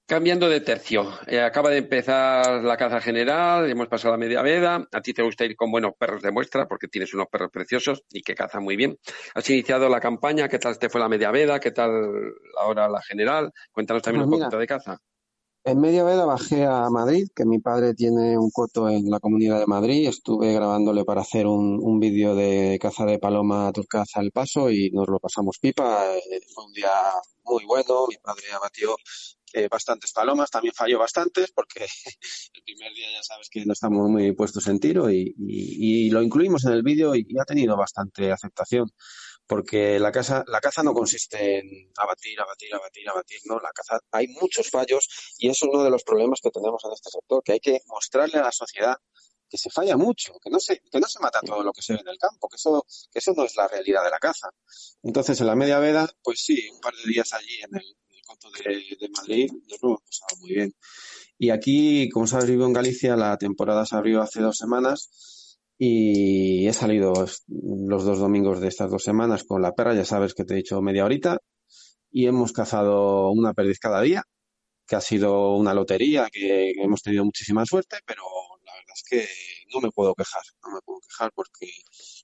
[0.04, 4.88] Cambiando de tercio, eh, acaba de empezar la caza general, hemos pasado la media veda,
[4.90, 8.02] a ti te gusta ir con buenos perros de muestra porque tienes unos perros preciosos
[8.10, 8.98] y que cazan muy bien.
[9.32, 11.60] Has iniciado la campaña, ¿qué tal te fue la media veda?
[11.60, 11.92] ¿Qué tal
[12.58, 13.52] ahora la general?
[13.70, 14.98] Cuéntanos también pues un poquito de caza.
[15.64, 19.58] En media veda bajé a Madrid, que mi padre tiene un coto en la comunidad
[19.58, 20.08] de Madrid.
[20.08, 24.90] Estuve grabándole para hacer un, un vídeo de caza de paloma turcaza al paso y
[24.92, 26.16] nos lo pasamos pipa.
[26.16, 26.92] Eh, fue un día
[27.44, 28.06] muy bueno.
[28.08, 28.96] Mi padre abatió
[29.52, 31.84] eh, bastantes palomas, también falló bastantes porque
[32.54, 36.10] el primer día ya sabes que no estamos muy puestos en tiro y, y, y
[36.10, 38.90] lo incluimos en el vídeo y ha tenido bastante aceptación
[39.48, 43.98] porque la, caza, la caza no consiste en abatir, abatir, abatir, abatir, no, la caza
[44.12, 45.08] hay muchos fallos
[45.38, 48.38] y es uno de los problemas que tenemos en este sector, que hay que mostrarle
[48.38, 48.94] a la sociedad
[49.48, 51.94] que se falla mucho, que no se, que no se mata todo lo que se
[51.94, 54.50] ve en el campo, que eso, que eso no es la realidad de la caza.
[55.02, 58.50] Entonces, en la media veda, pues sí, un par de días allí en el, conto
[58.50, 60.74] de, de, Madrid, nos lo hemos pasado muy bien.
[61.38, 65.37] Y aquí, como sabes, vivo en Galicia, la temporada se abrió hace dos semanas
[65.78, 67.12] y he salido
[67.46, 70.56] los dos domingos de estas dos semanas con la perra, ya sabes que te he
[70.56, 71.38] dicho media horita,
[72.10, 74.24] y hemos cazado una perdiz cada día,
[74.86, 78.22] que ha sido una lotería, que hemos tenido muchísima suerte, pero
[78.64, 79.28] la verdad es que
[79.72, 81.70] no me puedo quejar, no me puedo quejar porque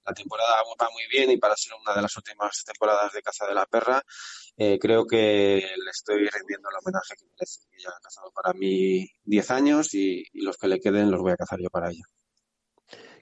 [0.04, 3.46] la temporada va muy bien y para ser una de las últimas temporadas de caza
[3.46, 4.02] de la perra,
[4.56, 5.16] eh, creo que
[5.76, 7.60] le estoy rindiendo el homenaje que merece.
[7.78, 11.36] Ella ha cazado para mí 10 años y los que le queden los voy a
[11.36, 12.04] cazar yo para ella.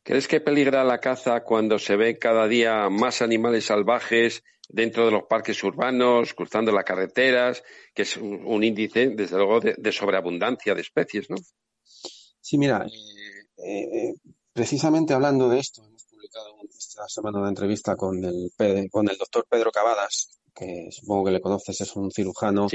[0.05, 5.13] ¿Crees que peligra la caza cuando se ve cada día más animales salvajes dentro de
[5.13, 7.63] los parques urbanos, cruzando las carreteras,
[7.95, 11.37] que es un, índice, desde luego, de, sobreabundancia de especies, ¿no?
[12.41, 14.15] Sí, mira, eh, eh,
[14.53, 18.51] precisamente hablando de esto, hemos publicado esta semana una entrevista con el,
[18.91, 22.67] con el doctor Pedro Cavadas, que supongo que le conoces, es un cirujano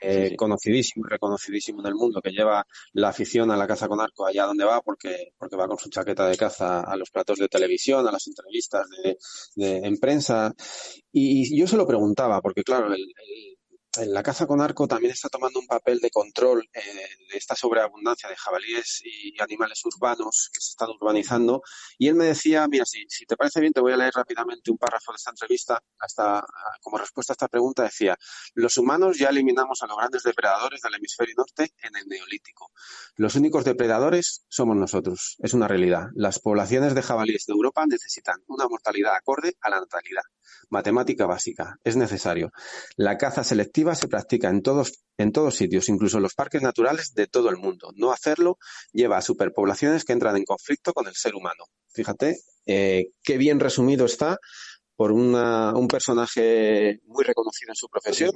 [0.00, 4.26] eh, conocidísimo reconocidísimo en el mundo, que lleva la afición a la caza con arco
[4.26, 7.48] allá donde va, porque, porque va con su chaqueta de caza a los platos de
[7.48, 8.86] televisión, a las entrevistas
[9.56, 10.54] de, en prensa.
[11.10, 13.04] Y yo se lo preguntaba, porque claro, el,
[14.06, 16.80] la caza con arco también está tomando un papel de control eh,
[17.30, 21.62] de esta sobreabundancia de jabalíes y animales urbanos que se están urbanizando.
[21.98, 24.78] Y él me decía, mira, si, te parece bien, te voy a leer rápidamente un
[24.78, 25.78] párrafo de esta entrevista.
[25.98, 26.42] Hasta,
[26.80, 28.16] como respuesta a esta pregunta decía,
[28.54, 32.72] los humanos ya eliminamos a los grandes depredadores del hemisferio norte en el neolítico.
[33.16, 35.36] Los únicos depredadores somos nosotros.
[35.40, 36.06] Es una realidad.
[36.14, 40.22] Las poblaciones de jabalíes de Europa necesitan una mortalidad acorde a la natalidad.
[40.70, 41.76] Matemática básica.
[41.84, 42.52] Es necesario.
[42.96, 47.14] La caza selectiva se practica en todos, en todos sitios, incluso en los parques naturales
[47.14, 47.90] de todo el mundo.
[47.96, 48.58] No hacerlo
[48.92, 51.64] lleva a superpoblaciones que entran en conflicto con el ser humano.
[51.88, 54.38] Fíjate eh, qué bien resumido está
[54.96, 58.30] por un personaje muy reconocido en su profesión,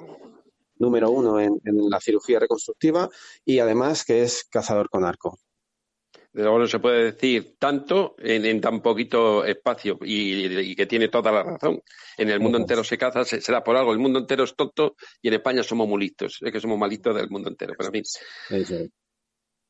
[0.78, 3.08] número uno en, la cirugía reconstructiva
[3.44, 5.38] y además que es cazador con arco.
[6.36, 11.32] De luego no se puede decir tanto en, tan poquito espacio y, que tiene toda
[11.32, 11.80] la razón.
[12.18, 13.90] En el mundo entero se caza, será por algo.
[13.90, 16.36] El mundo entero es tonto y en España somos muy listos.
[16.42, 17.72] Es que somos malitos del mundo entero.
[17.78, 18.88] Pero a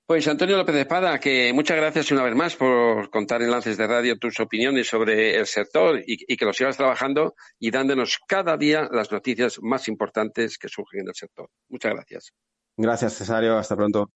[0.07, 3.77] Pues Antonio López de Espada, que muchas gracias una vez más por contar en Lances
[3.77, 8.19] de Radio tus opiniones sobre el sector y, y, que lo sigas trabajando y dándonos
[8.27, 11.49] cada día las noticias más importantes que surgen en el sector.
[11.69, 12.33] Muchas gracias.
[12.77, 13.57] Gracias, Cesario.
[13.57, 14.11] Hasta pronto.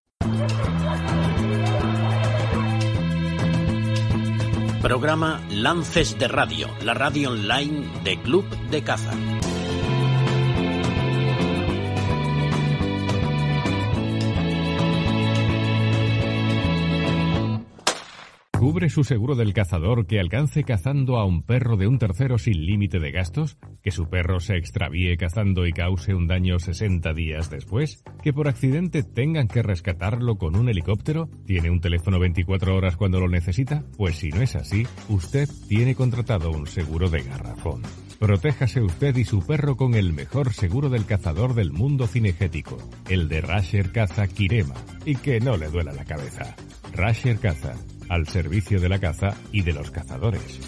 [4.81, 9.13] Programa Lances de Radio, la radio online de Club de Caza.
[18.71, 22.65] ¿Cubre su seguro del cazador que alcance cazando a un perro de un tercero sin
[22.65, 23.57] límite de gastos?
[23.83, 28.01] ¿Que su perro se extravíe cazando y cause un daño 60 días después?
[28.23, 31.27] ¿Que por accidente tengan que rescatarlo con un helicóptero?
[31.45, 33.83] ¿Tiene un teléfono 24 horas cuando lo necesita?
[33.97, 37.81] Pues si no es así, usted tiene contratado un seguro de garrafón.
[38.19, 42.77] Protéjase usted y su perro con el mejor seguro del cazador del mundo cinegético,
[43.09, 46.55] el de Rasher Caza Kirema, y que no le duela la cabeza.
[46.93, 47.73] Rasher Caza
[48.11, 50.59] al servicio de la caza y de los cazadores.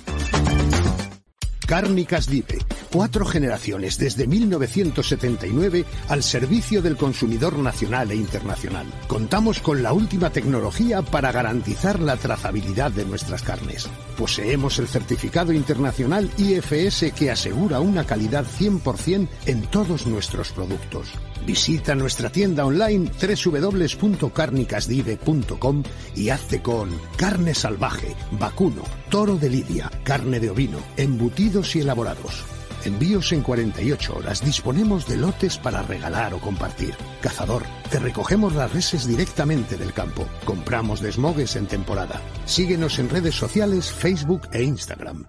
[1.67, 2.59] Cárnicas Dive.
[2.89, 8.85] Cuatro generaciones desde 1979 al servicio del consumidor nacional e internacional.
[9.07, 13.89] Contamos con la última tecnología para garantizar la trazabilidad de nuestras carnes.
[14.17, 21.11] Poseemos el certificado internacional IFS que asegura una calidad 100% en todos nuestros productos.
[21.45, 25.83] Visita nuestra tienda online www.carnicasdive.com
[26.15, 32.45] y hazte con carne salvaje, vacuno, toro de lidia, carne de ovino, embutidos y elaborados.
[32.85, 34.43] Envíos en 48 horas.
[34.43, 36.95] Disponemos de lotes para regalar o compartir.
[37.21, 40.27] Cazador, te recogemos las reses directamente del campo.
[40.45, 42.21] Compramos desmogues en temporada.
[42.45, 45.25] Síguenos en redes sociales, Facebook e Instagram.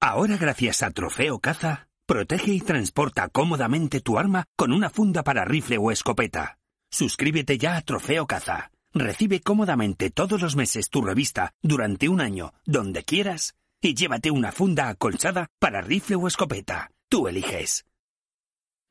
[0.00, 5.44] Ahora gracias a Trofeo Caza, protege y transporta cómodamente tu arma con una funda para
[5.44, 6.58] rifle o escopeta.
[6.90, 8.70] Suscríbete ya a Trofeo Caza.
[8.94, 14.52] Recibe cómodamente todos los meses tu revista durante un año, donde quieras y llévate una
[14.52, 16.90] funda acolchada para rifle o escopeta.
[17.10, 17.84] Tú eliges.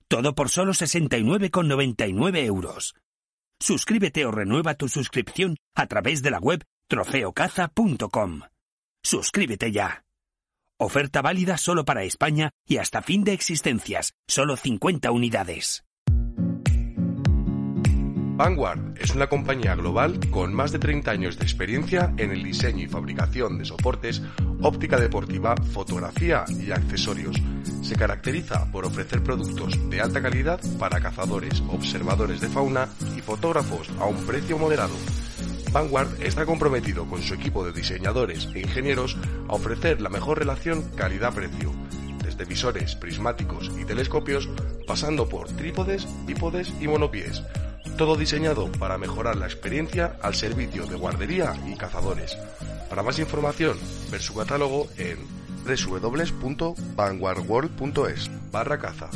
[0.08, 2.94] Todo por solo 69,99 euros.
[3.60, 8.42] Suscríbete o renueva tu suscripción a través de la web trofeocaza.com.
[9.02, 10.05] Suscríbete ya.
[10.78, 15.86] Oferta válida solo para España y hasta fin de existencias, solo 50 unidades.
[18.36, 22.84] Vanguard es una compañía global con más de 30 años de experiencia en el diseño
[22.84, 24.22] y fabricación de soportes,
[24.62, 27.38] óptica deportiva, fotografía y accesorios.
[27.82, 33.90] Se caracteriza por ofrecer productos de alta calidad para cazadores, observadores de fauna y fotógrafos
[33.98, 34.96] a un precio moderado.
[35.76, 39.18] Vanguard está comprometido con su equipo de diseñadores e ingenieros
[39.50, 41.74] a ofrecer la mejor relación calidad-precio,
[42.24, 44.48] desde visores, prismáticos y telescopios,
[44.88, 47.44] pasando por trípodes, bípodes y monopiés
[47.98, 52.38] todo diseñado para mejorar la experiencia al servicio de guardería y cazadores.
[52.90, 53.78] Para más información,
[54.12, 55.18] ver su catálogo en
[55.66, 59.10] www.vanguardworld.es barra caza.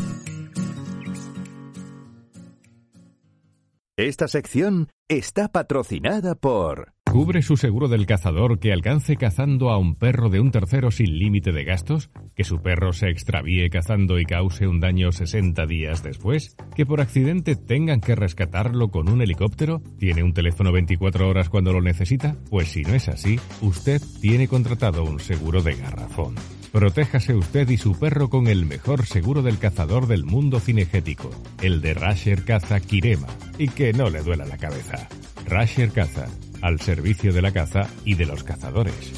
[4.00, 6.94] Esta sección está patrocinada por...
[7.12, 11.18] ¿Cubre su seguro del cazador que alcance cazando a un perro de un tercero sin
[11.18, 12.12] límite de gastos?
[12.36, 16.56] ¿Que su perro se extravíe cazando y cause un daño 60 días después?
[16.76, 19.82] ¿Que por accidente tengan que rescatarlo con un helicóptero?
[19.98, 22.36] ¿Tiene un teléfono 24 horas cuando lo necesita?
[22.52, 26.36] Pues si no es así, usted tiene contratado un seguro de garrafón.
[26.72, 31.32] Protéjase usted y su perro con el mejor seguro del cazador del mundo cinegético,
[31.64, 35.10] el de Rasher Caza Kirema, y que no le duela la cabeza.
[35.48, 36.28] Rasher Caza
[36.62, 39.14] al servicio de la caza y de los cazadores.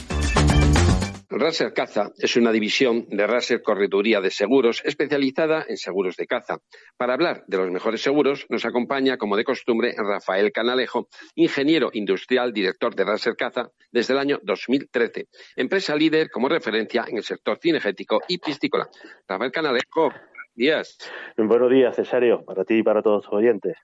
[1.42, 6.58] Raser Caza es una división de Raser Correduría de Seguros especializada en seguros de caza.
[6.98, 12.54] Para hablar de los mejores seguros nos acompaña, como de costumbre, Rafael Canalejo, ingeniero industrial,
[12.54, 17.58] director de Raser Caza desde el año 2013, empresa líder como referencia en el sector
[17.60, 18.88] cinegético y piscícola.
[19.28, 20.12] Rafael Canalejo,
[20.54, 20.98] días.
[21.38, 23.78] Buenos días, Cesario, para ti y para todos los oyentes.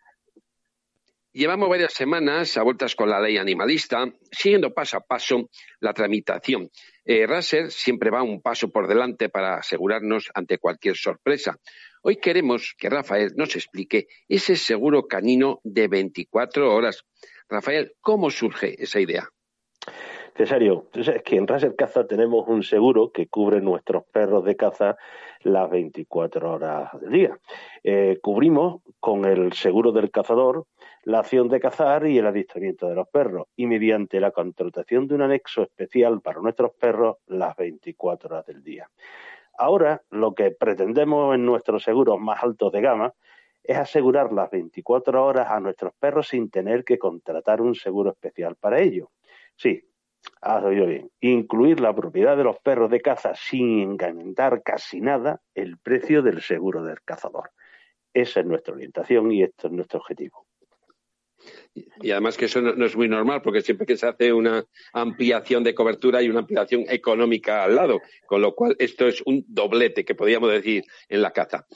[1.37, 6.71] Llevamos varias semanas a vueltas con la ley animalista, siguiendo paso a paso la tramitación.
[7.05, 11.59] Eh, Raser siempre va un paso por delante para asegurarnos ante cualquier sorpresa.
[12.01, 17.03] Hoy queremos que Rafael nos explique ese seguro canino de 24 horas.
[17.47, 19.29] Rafael, ¿cómo surge esa idea?
[20.37, 24.95] Cesario, es que en Raser Caza tenemos un seguro que cubre nuestros perros de caza
[25.41, 27.39] las 24 horas del día.
[27.83, 30.67] Eh, cubrimos con el seguro del cazador
[31.05, 35.15] la acción de cazar y el adiestramiento de los perros, y mediante la contratación de
[35.15, 38.87] un anexo especial para nuestros perros las 24 horas del día.
[39.57, 43.11] Ahora, lo que pretendemos en nuestros seguros más altos de gama
[43.63, 48.55] es asegurar las 24 horas a nuestros perros sin tener que contratar un seguro especial
[48.55, 49.09] para ello.
[49.55, 49.86] Sí,
[50.41, 51.09] has oído bien.
[51.21, 56.41] Incluir la propiedad de los perros de caza sin incrementar casi nada el precio del
[56.41, 57.51] seguro del cazador.
[58.13, 60.45] Esa es nuestra orientación y esto es nuestro objetivo.
[62.01, 65.63] Y además que eso no, es muy normal, porque siempre que se hace una ampliación
[65.63, 70.03] de cobertura hay una ampliación económica al lado, con lo cual esto es un doblete,
[70.03, 71.67] que podríamos decir, en la caza.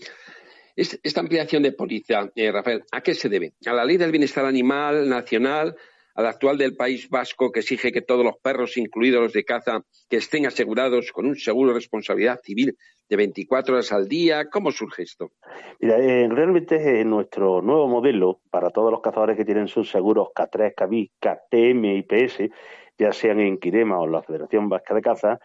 [0.76, 3.54] Esta ampliación de póliza, eh, Rafael, ¿a qué se debe?
[3.66, 5.76] ¿A la ley del bienestar animal nacional?
[6.16, 9.82] Al actual del País Vasco que exige que todos los perros, incluidos los de caza,
[10.10, 12.78] que estén asegurados con un seguro de responsabilidad civil
[13.10, 14.50] de 24 horas al día.
[14.50, 15.32] ¿Cómo surge esto?
[15.80, 20.30] Mira, eh, realmente es nuestro nuevo modelo para todos los cazadores que tienen sus seguros
[20.36, 22.50] K3, KBI, KTM y PS,
[22.98, 25.40] ya sean en Quirema o la Federación Vasca de Caza,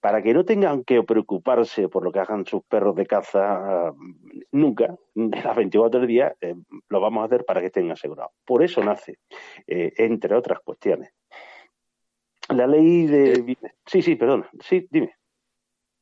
[0.00, 3.92] para que no tengan que preocuparse por lo que hagan sus perros de caza
[4.52, 6.54] nunca, las 24 días, eh,
[6.88, 8.32] lo vamos a hacer para que estén asegurados.
[8.44, 9.18] Por eso nace,
[9.66, 11.12] eh, entre otras cuestiones.
[12.48, 13.32] La ley de...
[13.32, 13.56] Eh.
[13.86, 14.46] Sí, sí, perdón.
[14.60, 15.14] Sí, dime.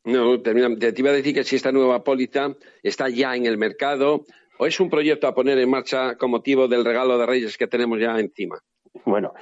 [0.05, 0.74] No, termina.
[0.78, 4.24] Te iba a decir que si esta nueva póliza está ya en el mercado
[4.59, 7.66] o es un proyecto a poner en marcha con motivo del regalo de Reyes que
[7.66, 8.59] tenemos ya encima.
[9.05, 9.34] Bueno,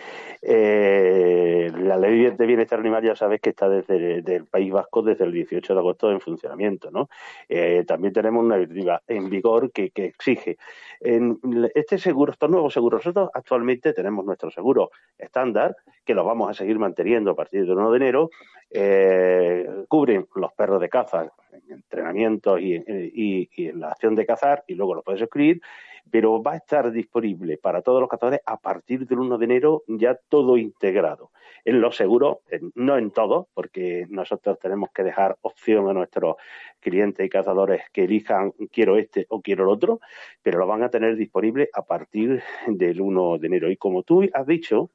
[0.42, 5.24] eh, la ley de bienestar animal ya sabes que está desde el País Vasco desde
[5.24, 7.08] el 18 de agosto en funcionamiento, ¿no?
[7.48, 10.56] Eh, también tenemos una directiva en vigor que, exige
[11.00, 11.38] en
[11.74, 13.04] este seguro, estos nuevos seguros.
[13.04, 17.76] Nosotros actualmente tenemos nuestro seguro estándar que lo vamos a seguir manteniendo a partir del
[17.76, 18.30] 1 de enero.
[18.70, 24.64] Eh, cubren los perros de caza en entrenamientos y, y, en la acción de cazar
[24.66, 25.60] y luego lo puedes escribir
[26.10, 29.82] pero va a estar disponible para todos los cazadores a partir del 1 de enero
[29.88, 31.30] ya todo integrado.
[31.64, 32.38] En los seguros,
[32.74, 36.36] no en todo, porque nosotros tenemos que dejar opción a nuestros
[36.80, 40.00] clientes y cazadores que elijan quiero este o quiero el otro,
[40.42, 43.70] pero lo van a tener disponible a partir del 1 de enero.
[43.70, 44.90] Y como tú has dicho,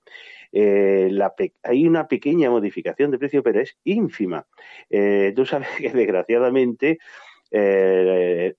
[0.51, 1.09] eh,
[1.63, 4.47] hay una pequeña modificación de precio, pero es ínfima.
[4.89, 6.99] Eh, tú sabes que desgraciadamente
[7.51, 8.55] eh,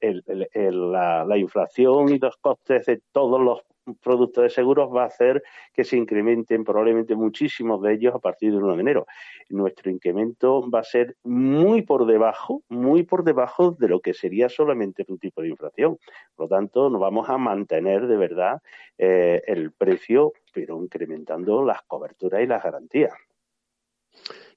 [0.52, 3.62] la, inflación y los costes de todos los
[4.00, 8.52] productos de seguros va a hacer que se incrementen probablemente muchísimos de ellos a partir
[8.52, 9.06] del 1 de enero.
[9.48, 14.48] Nuestro incremento va a ser muy por debajo, muy por debajo de lo que sería
[14.48, 15.98] solamente un tipo de inflación.
[16.36, 18.62] Por lo tanto, nos vamos a mantener de verdad
[18.98, 23.12] eh, el precio, pero incrementando las coberturas y las garantías.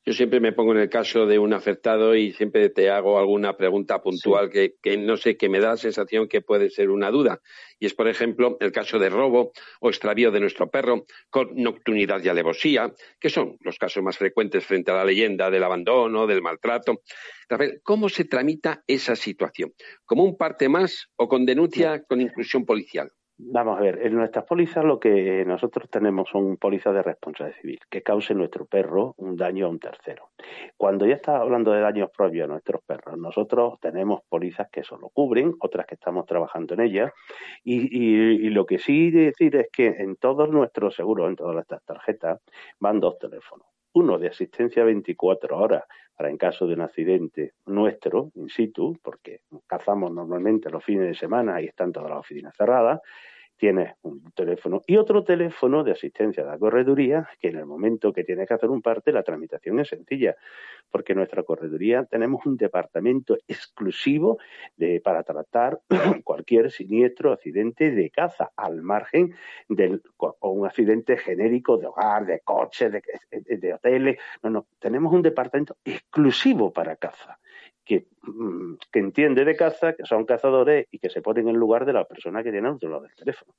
[0.08, 3.58] Yo siempre me pongo en el caso de un afectado y siempre te hago alguna
[3.58, 7.42] pregunta puntual que, no sé, que me da la sensación que puede ser una duda.
[7.80, 12.24] Y es, por ejemplo, el caso de robo o extravío de nuestro perro con nocturnidad
[12.24, 16.44] y alevosía, que son los casos más frecuentes frente a la leyenda del abandono, del
[16.44, 17.02] maltrato.
[17.50, 19.74] Rafael, ¿cómo se tramita esa situación?
[20.06, 23.10] ¿Como un parte más o con denuncia con inclusión policial?
[23.38, 27.80] Vamos a ver, en nuestras pólizas lo que nosotros tenemos son pólizas de responsabilidad civil,
[27.90, 30.30] que cause nuestro perro un daño a un tercero.
[30.78, 34.98] Cuando ya está hablando de daños propios a nuestros perros, nosotros tenemos pólizas que eso
[34.98, 37.12] lo cubren, otras que estamos trabajando en ellas,
[37.62, 42.40] y, lo que sí decir es que en todos nuestros seguros, en todas estas tarjetas,
[42.80, 43.75] van dos teléfonos.
[43.96, 45.84] Uno de asistencia 24 horas
[46.18, 51.16] para en caso de un accidente nuestro, in situ, porque cazamos normalmente los fines de
[51.16, 53.00] semana y están todas las oficinas cerradas,
[53.58, 58.12] tienes un teléfono y otro teléfono de asistencia de la correduría que en el momento
[58.14, 60.36] que tienes que hacer un parte la tramitación es sencilla
[60.90, 64.38] porque en nuestra correduría tenemos un departamento exclusivo
[64.76, 65.80] de, para tratar
[66.24, 69.36] cualquier siniestro accidente de caza al margen
[69.70, 73.02] del o un accidente genérico de hogar, de coche, de,
[73.32, 74.18] de hoteles.
[74.44, 77.40] No, no, tenemos un departamento exclusivo para caza
[77.86, 81.86] que, mm, que, entiende de caza, que son cazadores y que se ponen en lugar
[81.86, 83.54] de la persona que tiene al otro lado del teléfono.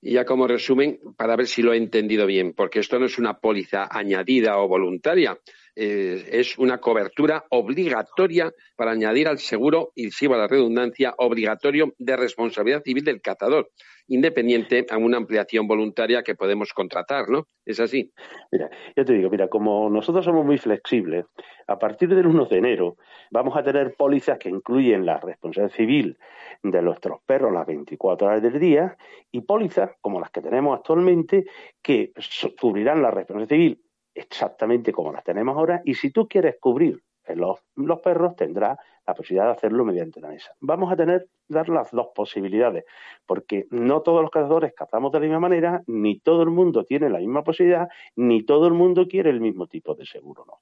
[0.00, 3.18] Y ya como resumen, para ver si lo he entendido bien, porque esto no es
[3.18, 5.38] una póliza añadida o voluntaria,
[5.76, 11.94] eh, es una cobertura obligatoria para añadir al seguro, y si va la redundancia, obligatorio
[11.98, 13.70] de responsabilidad civil del cazador
[14.08, 17.48] independiente a una ampliación voluntaria que podemos contratar, ¿no?
[17.64, 18.12] ¿Es así?
[18.52, 21.26] Mira, yo te digo, mira, como nosotros somos muy flexibles,
[21.66, 22.96] a partir del 1 de enero
[23.30, 26.18] vamos a tener pólizas que incluyen la responsabilidad civil
[26.62, 28.96] de nuestros perros las 24 horas del día
[29.32, 31.44] y pólizas como las que tenemos actualmente
[31.82, 32.12] que
[32.60, 33.85] cubrirán la responsabilidad civil
[34.16, 37.02] exactamente como las tenemos ahora y si tú quieres cubrir
[37.34, 40.52] los, los perros tendrás la posibilidad de hacerlo mediante la mesa.
[40.60, 42.84] Vamos a tener dar las dos posibilidades,
[43.24, 47.08] porque no todos los cazadores cazamos de la misma manera, ni todo el mundo tiene
[47.08, 50.44] la misma posibilidad, ni todo el mundo quiere el mismo tipo de seguro.
[50.46, 50.58] ¿no?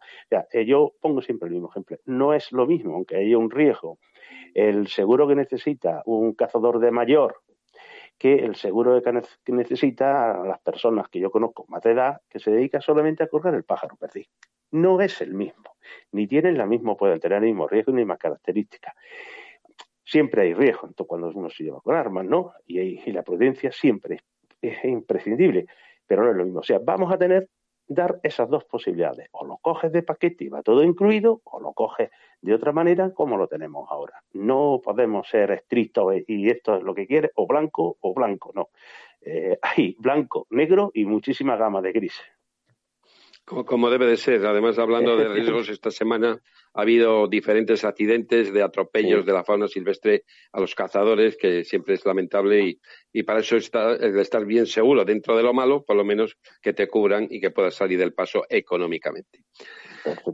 [0.53, 1.97] Eh, yo pongo siempre el mismo ejemplo.
[2.05, 3.99] No es lo mismo, aunque haya un riesgo,
[4.53, 7.41] el seguro que necesita un cazador de mayor
[8.19, 12.39] que el seguro que necesita a las personas que yo conozco más de edad que
[12.39, 14.29] se dedica solamente a correr el pájaro perdido.
[14.71, 15.75] No es el mismo
[16.13, 18.95] ni tienen la misma, pueden tener el mismo riesgo ni mismas características.
[20.05, 22.53] Siempre hay riesgo cuando uno se lleva con armas, ¿no?
[22.67, 24.21] Y, la prudencia siempre
[24.61, 25.67] es, imprescindible,
[26.07, 26.61] pero no es lo mismo.
[26.61, 27.49] O sea, vamos a tener
[27.87, 29.29] dar esas dos posibilidades.
[29.33, 32.11] O lo coges de paquete y va todo incluido, o lo coges
[32.41, 34.23] de otra manera como lo tenemos ahora.
[34.33, 38.69] No podemos ser estrictos y esto es lo que quieres, o blanco o blanco, no.
[39.21, 42.27] Eh, hay blanco, negro y muchísima gama de grises.
[43.45, 44.45] Como, debe de ser.
[44.47, 46.41] Además, hablando de riesgos, esta semana
[46.73, 51.95] ha habido diferentes accidentes de atropellos de la fauna silvestre a los cazadores, que siempre
[51.95, 52.79] es lamentable
[53.13, 56.39] y, para eso está el estar bien seguro dentro de lo malo, por lo menos
[56.63, 59.45] que te cubran y que puedas salir del paso económicamente.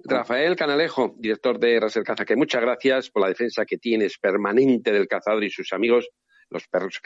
[0.04, 4.92] Rafael Canalejo, director de Raser Caza, que muchas gracias por la defensa que tienes permanente
[4.92, 6.08] del cazador y sus amigos,
[6.48, 7.00] los perros,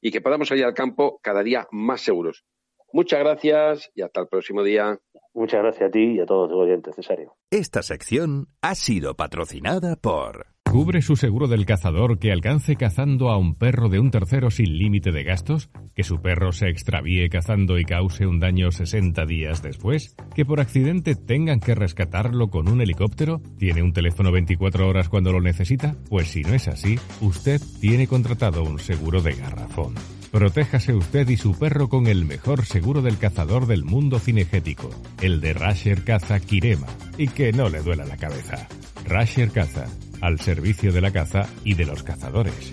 [0.00, 2.44] y que podamos salir al campo cada día más seguros.
[2.92, 4.98] Muchas gracias y hasta el próximo día.
[5.34, 7.34] Muchas gracias a ti y a todos los oyentes, Cesario.
[7.50, 10.46] Esta sección ha sido patrocinada por...
[10.70, 14.78] ¿Cubre su seguro del cazador que alcance cazando a un perro de un tercero sin
[14.78, 15.68] límite de gastos?
[15.96, 20.14] ¿Que su perro se extravíe cazando y cause un daño 60 días después?
[20.32, 23.40] ¿Que por accidente tengan que rescatarlo con un helicóptero?
[23.58, 25.96] ¿Tiene un teléfono 24 horas cuando lo necesita?
[26.08, 29.94] Pues si no es así, usted tiene contratado un seguro de garrafón.
[30.30, 34.88] Protéjase usted y su perro con el mejor seguro del cazador del mundo cinegético,
[35.20, 36.86] el de Rasher Caza Kirema,
[37.18, 38.68] y que no le duela la cabeza.
[39.04, 39.86] Rasher Caza,
[40.20, 42.72] al servicio de la caza y de los cazadores.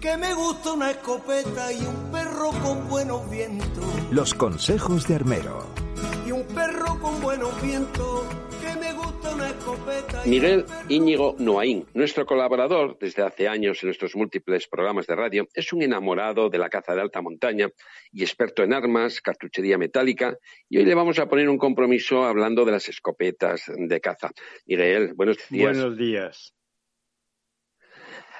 [0.00, 3.84] Que me gusta una escopeta y un perro con buenos vientos.
[4.12, 5.79] Los consejos de Armero.
[6.40, 8.24] Un perro con buenos vientos
[10.24, 15.72] Miguel Íñigo Noaín, nuestro colaborador desde hace años en nuestros múltiples programas de radio, es
[15.72, 17.68] un enamorado de la caza de alta montaña
[18.12, 20.38] y experto en armas, cartuchería metálica,
[20.68, 24.30] y hoy le vamos a poner un compromiso hablando de las escopetas de caza.
[24.66, 25.76] Miguel, buenos días.
[25.76, 26.54] Buenos días.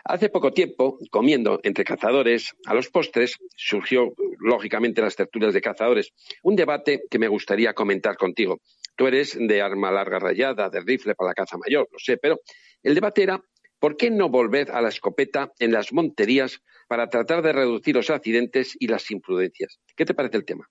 [0.05, 5.61] Hace poco tiempo, comiendo entre cazadores, a los postres surgió, lógicamente, en las tertulias de
[5.61, 8.61] cazadores, un debate que me gustaría comentar contigo.
[8.96, 12.40] Tú eres de arma larga rayada, de rifle para la caza mayor, lo sé, pero
[12.82, 13.42] el debate era
[13.78, 18.11] ¿por qué no volver a la escopeta en las monterías para tratar de reducir los
[18.11, 19.80] accidentes y las imprudencias?
[19.96, 20.68] ¿Qué te parece el tema?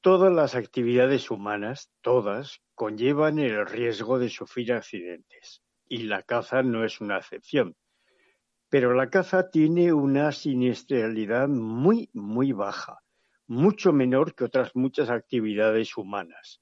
[0.00, 6.84] Todas las actividades humanas, todas, conllevan el riesgo de sufrir accidentes, y la caza no
[6.84, 7.76] es una excepción.
[8.68, 13.04] Pero la caza tiene una siniestralidad muy, muy baja
[13.46, 16.60] mucho menor que otras muchas actividades humanas.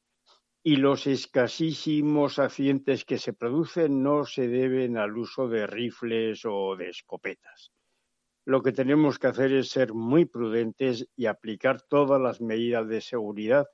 [0.65, 6.77] Y los escasísimos accidentes que se producen no se deben al uso de rifles o
[6.77, 7.73] de escopetas.
[8.45, 13.01] Lo que tenemos que hacer es ser muy prudentes y aplicar todas las medidas de
[13.01, 13.67] seguridad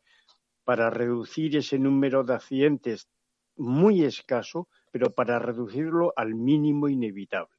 [0.65, 3.09] para reducir ese número de accidentes
[3.57, 7.59] muy escaso, pero para reducirlo al mínimo inevitable.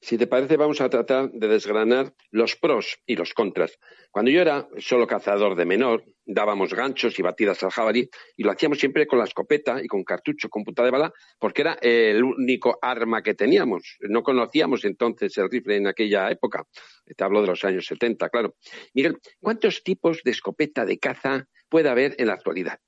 [0.00, 3.78] Si te parece, vamos a tratar de desgranar los pros y los contras.
[4.12, 8.52] Cuando yo era solo cazador de menor, dábamos ganchos y batidas al jabalí y lo
[8.52, 12.22] hacíamos siempre con la escopeta y con cartucho, con punta de bala, porque era el
[12.22, 13.96] único arma que teníamos.
[14.00, 16.64] No conocíamos entonces el rifle en aquella época.
[17.04, 18.54] Te hablo de los años 70, claro.
[18.94, 22.78] Miguel, ¿cuántos tipos de escopeta de caza puede haber en la actualidad?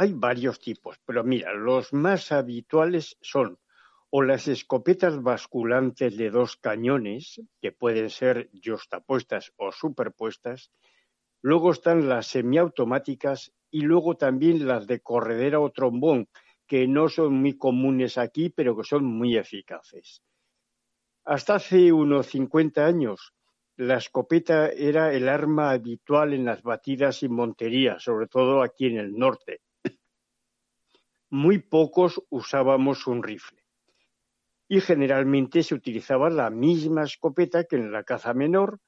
[0.00, 3.58] Hay varios tipos, pero mira, los más habituales son
[4.08, 10.72] o las escopetas basculantes de dos cañones, que pueden ser justapuestas o superpuestas,
[11.42, 16.30] luego están las semiautomáticas y luego también las de corredera o trombón,
[16.66, 20.22] que no son muy comunes aquí, pero que son muy eficaces.
[21.26, 23.34] Hasta hace unos 50 años,
[23.76, 28.96] la escopeta era el arma habitual en las batidas y monterías, sobre todo aquí en
[28.96, 29.60] el norte.
[31.30, 33.62] Muy pocos usábamos un rifle
[34.68, 38.80] y generalmente se utilizaba la misma escopeta que en la caza menor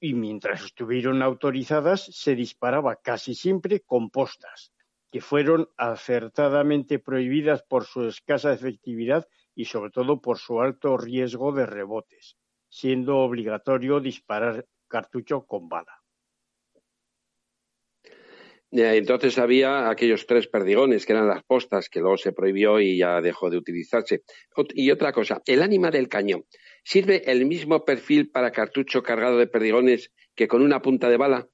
[0.00, 4.72] y mientras estuvieron autorizadas se disparaba casi siempre con postas,
[5.10, 11.52] que fueron acertadamente prohibidas por su escasa efectividad y sobre todo por su alto riesgo
[11.52, 12.36] de rebotes,
[12.68, 16.03] siendo obligatorio disparar cartucho con bala.
[18.76, 23.20] Entonces había aquellos tres perdigones que eran las postas, que luego se prohibió y ya
[23.20, 24.24] dejó de utilizarse.
[24.74, 26.44] Y otra cosa, el ánima del cañón.
[26.82, 31.48] ¿Sirve el mismo perfil para cartucho cargado de perdigones que con una punta de bala?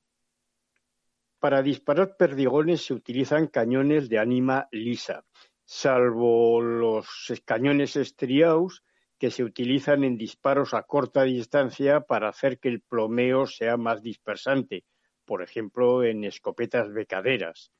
[1.40, 5.26] Para disparar perdigones se utilizan cañones de ánima lisa,
[5.66, 7.06] salvo los
[7.44, 8.82] cañones estriados
[9.18, 14.02] que se utilizan en disparos a corta distancia para hacer que el plomeo sea más
[14.02, 14.84] dispersante
[15.30, 17.70] por ejemplo en escopetas becaderas.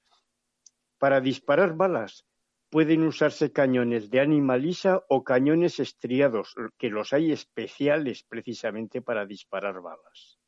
[0.99, 2.25] Para disparar balas
[2.71, 9.27] pueden usarse cañones de ánima lisa o cañones estriados, que los hay especiales precisamente para
[9.27, 10.40] disparar balas.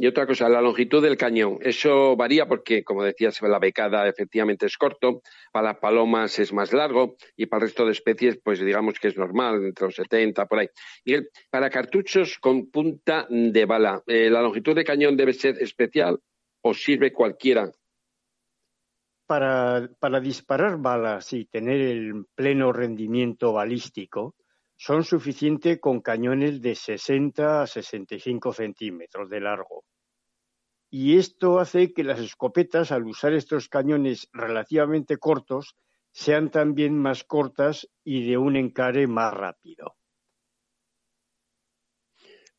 [0.00, 1.58] Y otra cosa, la longitud del cañón.
[1.60, 6.72] Eso varía porque, como decías, la becada efectivamente es corto, para las palomas es más
[6.72, 10.46] largo y para el resto de especies, pues digamos que es normal, entre los 70,
[10.46, 10.68] por ahí.
[11.04, 11.16] Y
[11.50, 16.20] para cartuchos con punta de bala, eh, ¿la longitud de cañón debe ser especial
[16.62, 17.72] o sirve cualquiera?
[19.26, 24.36] Para, para disparar balas y tener el pleno rendimiento balístico,
[24.78, 29.84] son suficientes con cañones de 60 a 65 centímetros de largo.
[30.88, 35.74] Y esto hace que las escopetas, al usar estos cañones relativamente cortos,
[36.12, 39.96] sean también más cortas y de un encare más rápido.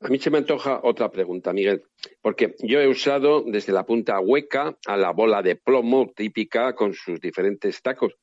[0.01, 1.83] A mí se me antoja otra pregunta, Miguel,
[2.21, 6.93] porque yo he usado desde la punta hueca a la bola de plomo típica con
[6.93, 8.13] sus diferentes tacos.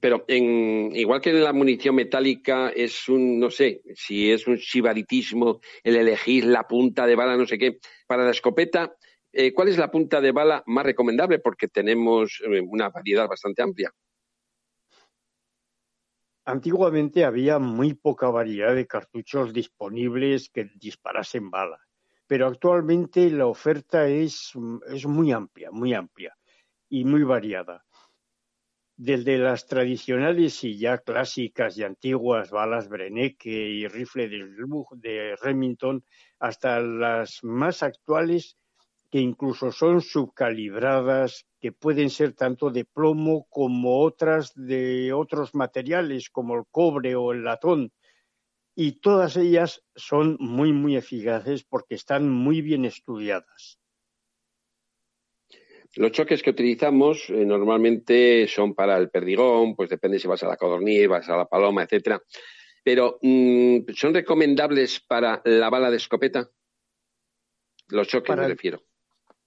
[0.00, 4.56] Pero en, igual que en la munición metálica es un, no sé, si es un
[4.56, 7.78] shibaritismo el elegir la punta de bala, no sé qué.
[8.06, 8.94] Para la escopeta,
[9.32, 11.38] eh, ¿cuál es la punta de bala más recomendable?
[11.38, 13.90] Porque tenemos eh, una variedad bastante amplia.
[16.44, 21.78] Antiguamente había muy poca variedad de cartuchos disponibles que disparasen bala,
[22.26, 24.52] pero actualmente la oferta es,
[24.88, 26.34] es muy amplia, muy amplia
[26.88, 27.84] y muy variada
[28.98, 36.04] desde las tradicionales y ya clásicas y antiguas balas Breneke y rifle de Remington
[36.40, 38.56] hasta las más actuales
[39.08, 46.28] que incluso son subcalibradas, que pueden ser tanto de plomo como otras de otros materiales
[46.28, 47.92] como el cobre o el latón.
[48.74, 53.77] Y todas ellas son muy, muy eficaces porque están muy bien estudiadas.
[55.98, 60.46] Los choques que utilizamos eh, normalmente son para el perdigón, pues depende si vas a
[60.46, 62.22] la codorniz, vas a la paloma, etcétera.
[62.84, 66.48] Pero, mm, ¿son recomendables para la bala de escopeta?
[67.88, 68.84] Los choques me refiero.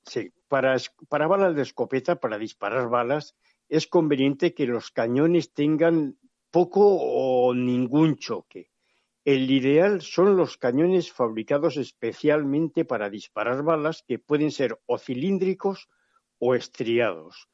[0.05, 0.75] Sí, para,
[1.07, 3.37] para balas de escopeta, para disparar balas,
[3.69, 6.17] es conveniente que los cañones tengan
[6.49, 8.71] poco o ningún choque.
[9.23, 15.87] El ideal son los cañones fabricados especialmente para disparar balas que pueden ser o cilíndricos
[16.41, 17.47] o estriados.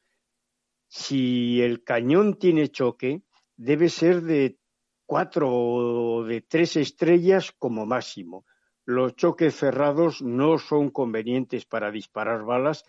[0.88, 3.22] Si el cañón tiene choque,
[3.56, 4.58] debe ser de
[5.04, 8.46] cuatro o de tres estrellas como máximo.
[8.86, 12.84] Los choques cerrados no son convenientes para disparar balas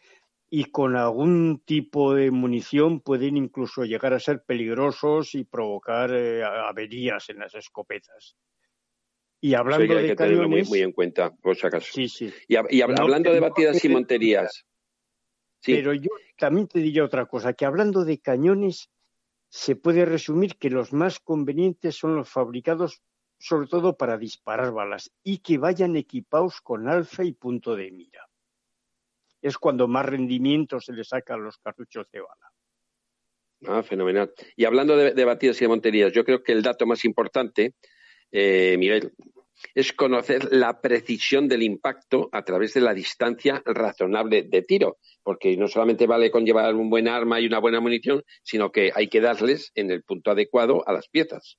[0.50, 6.42] y con algún tipo de munición pueden incluso llegar a ser peligrosos y provocar eh,
[6.44, 8.38] averías en las escopetas.
[9.42, 12.00] Y hablando de cañones, muy, en cuenta, por si acaso.
[12.48, 14.66] Y, hablando de batidas y monterías,
[15.66, 18.90] pero yo también te diría otra cosa, que hablando de cañones,
[19.50, 23.02] se puede resumir que los más convenientes son los fabricados
[23.40, 28.28] sobre todo para disparar balas y que vayan equipados con alfa y punto de mira.
[29.42, 32.52] es cuando más rendimiento se le saca a los cartuchos de bala.
[33.68, 34.34] Ah, fenomenal.
[34.56, 37.76] Y hablando de, batidas y de monterías, yo creo que el dato más importante,
[38.32, 39.14] eh, Miguel,
[39.74, 45.56] es conocer la precisión del impacto a través de la distancia razonable de tiro, porque
[45.58, 49.08] no solamente vale con llevar un buen arma y una buena munición, sino que hay
[49.08, 51.58] que darles en el punto adecuado a las piezas.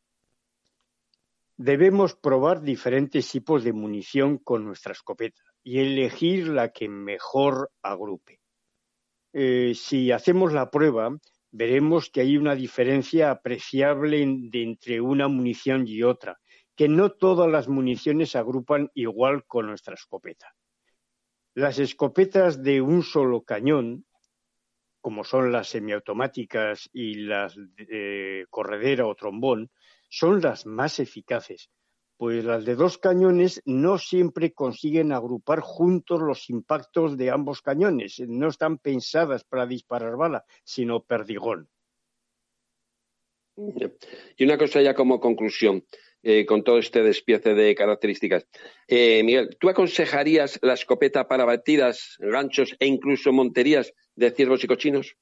[1.56, 8.40] Debemos probar diferentes tipos de munición con nuestra escopeta y elegir la que mejor agrupe.
[9.32, 11.16] Eh, si hacemos la prueba,
[11.52, 16.38] veremos que hay una diferencia apreciable entre una munición y otra,
[16.80, 20.54] que no todas las municiones se agrupan igual con nuestra escopeta.
[21.52, 24.06] Las escopetas de un solo cañón,
[25.02, 29.70] como son las semiautomáticas y las de corredera o trombón,
[30.08, 31.68] son las más eficaces,
[32.16, 38.22] pues las de dos cañones no siempre consiguen agrupar juntos los impactos de ambos cañones.
[38.26, 41.68] No están pensadas para disparar bala, sino perdigón.
[44.38, 45.84] Y una cosa ya como conclusión,
[46.22, 48.46] eh, con todo este despiece de características.
[48.86, 54.66] Eh, Miguel, ¿tú aconsejarías la escopeta para batidas, ganchos e incluso monterías de ciervos y
[54.66, 55.16] cochinos?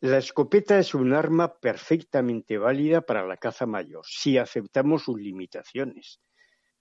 [0.00, 6.20] La escopeta es un arma perfectamente válida para la caza mayor, si aceptamos sus limitaciones.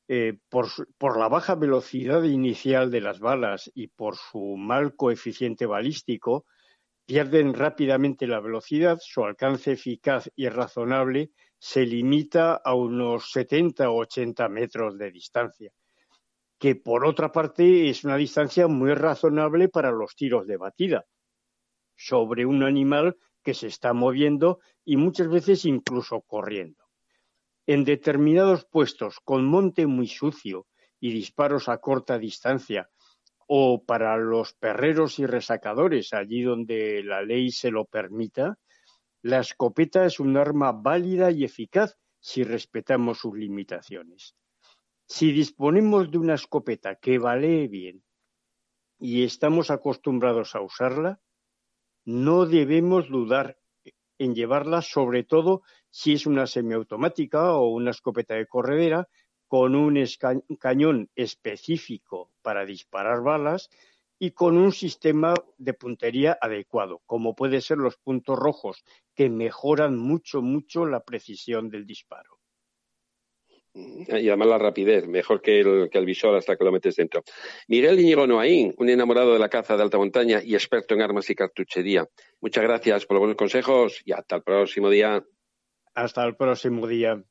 [0.08, 5.66] Eh, por, por, la baja velocidad inicial de las balas y por su mal coeficiente
[5.66, 6.46] balístico,
[7.06, 11.32] pierden rápidamente la velocidad, su alcance eficaz y razonable
[11.66, 15.72] se limita a unos 70 o 80 metros de distancia,
[16.60, 21.06] que por otra parte es una distancia muy razonable para los tiros de batida
[21.96, 26.84] sobre un animal que se está moviendo y muchas veces incluso corriendo.
[27.66, 30.68] En determinados puestos con monte muy sucio
[31.00, 32.90] y disparos a corta distancia,
[33.48, 38.58] o para los perreros y resacadores, allí donde la ley se lo permita,
[39.24, 44.36] la escopeta es un arma válida y eficaz si respetamos sus limitaciones.
[45.08, 48.04] Si disponemos de una escopeta que vale bien
[49.00, 51.22] y estamos acostumbrados a usarla,
[52.04, 53.58] no debemos dudar
[54.18, 59.08] en llevarla, sobre todo si es una semiautomática o una escopeta de corredera
[59.48, 60.04] con un
[60.60, 63.70] cañón específico para disparar balas
[64.24, 69.98] y con un sistema de puntería adecuado, como pueden ser los puntos rojos, que mejoran
[69.98, 72.40] mucho, mucho la precisión del disparo.
[73.74, 77.22] Y además la rapidez, mejor que el, que el visor hasta que lo metes dentro.
[77.68, 81.30] Miguel Íñigo Noaín, un enamorado de la caza de alta montaña y experto en armas
[81.30, 82.08] y cartuchería.
[82.40, 85.22] Muchas gracias por los buenos consejos y hasta el próximo día.
[85.96, 87.22] Hasta el próximo día.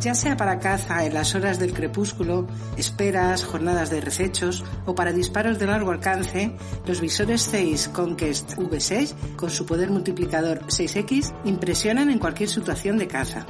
[0.00, 5.12] Ya sea para caza en las horas del crepúsculo, esperas, jornadas de recechos o para
[5.12, 6.52] disparos de largo alcance,
[6.86, 13.08] los visores 6 Conquest V6 con su poder multiplicador 6X impresionan en cualquier situación de
[13.08, 13.46] caza.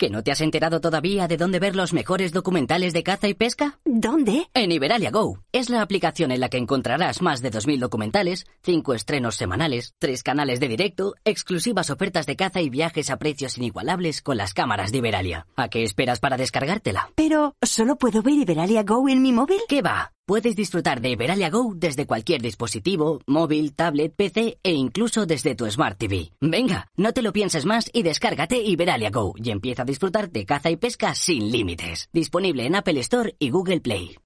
[0.00, 3.34] ¿Que no te has enterado todavía de dónde ver los mejores documentales de caza y
[3.34, 3.80] pesca?
[3.84, 4.48] ¿Dónde?
[4.54, 5.40] En Iberalia Go.
[5.52, 10.22] Es la aplicación en la que encontrarás más de 2.000 documentales, 5 estrenos semanales, 3
[10.22, 14.90] canales de directo, exclusivas ofertas de caza y viajes a precios inigualables con las cámaras
[14.90, 15.46] de Iberalia.
[15.54, 17.10] ¿A qué esperas para descargártela?
[17.14, 19.60] Pero, ¿solo puedo ver Iberalia Go en mi móvil?
[19.68, 20.12] ¿Qué va?
[20.26, 25.68] Puedes disfrutar de Iberalia Go desde cualquier dispositivo, móvil, tablet, PC e incluso desde tu
[25.70, 26.32] Smart TV.
[26.40, 30.46] Venga, no te lo pienses más y descárgate Iberalia Go y empieza a disfrutar de
[30.46, 32.08] caza y pesca sin límites.
[32.12, 34.16] Disponible en Apple Store y Google Play.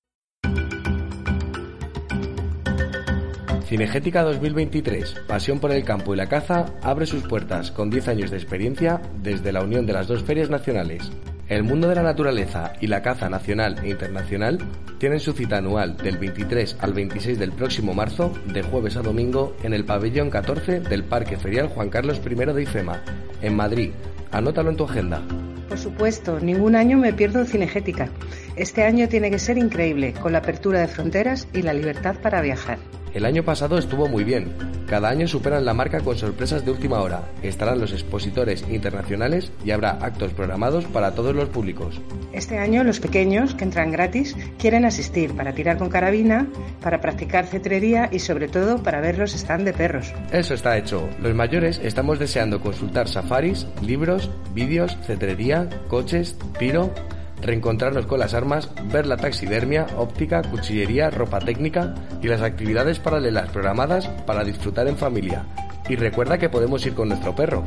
[3.67, 8.31] Cinegética 2023, Pasión por el Campo y la Caza, abre sus puertas con 10 años
[8.31, 11.11] de experiencia desde la unión de las dos ferias nacionales.
[11.49, 14.59] El mundo de la naturaleza y la caza nacional e internacional
[14.97, 19.55] tienen su cita anual del 23 al 26 del próximo marzo, de jueves a domingo,
[19.63, 23.03] en el pabellón 14 del Parque Ferial Juan Carlos I de IFEMA,
[23.43, 23.91] en Madrid.
[24.31, 25.21] Anótalo en tu agenda.
[25.69, 28.09] Por supuesto, ningún año me pierdo Cinegética.
[28.57, 32.41] Este año tiene que ser increíble, con la apertura de fronteras y la libertad para
[32.41, 32.79] viajar.
[33.13, 34.53] El año pasado estuvo muy bien.
[34.89, 37.23] Cada año superan la marca con sorpresas de última hora.
[37.43, 42.01] Estarán los expositores internacionales y habrá actos programados para todos los públicos.
[42.33, 46.47] Este año los pequeños, que entran gratis, quieren asistir para tirar con carabina,
[46.81, 50.13] para practicar cetrería y sobre todo para ver los stand de perros.
[50.33, 51.09] Eso está hecho.
[51.21, 56.93] Los mayores estamos deseando consultar safaris, libros, vídeos, cetrería, coches, piro
[57.41, 63.51] reencontrarnos con las armas, ver la taxidermia, óptica, cuchillería, ropa técnica y las actividades paralelas
[63.51, 65.45] programadas para disfrutar en familia.
[65.89, 67.65] Y recuerda que podemos ir con nuestro perro.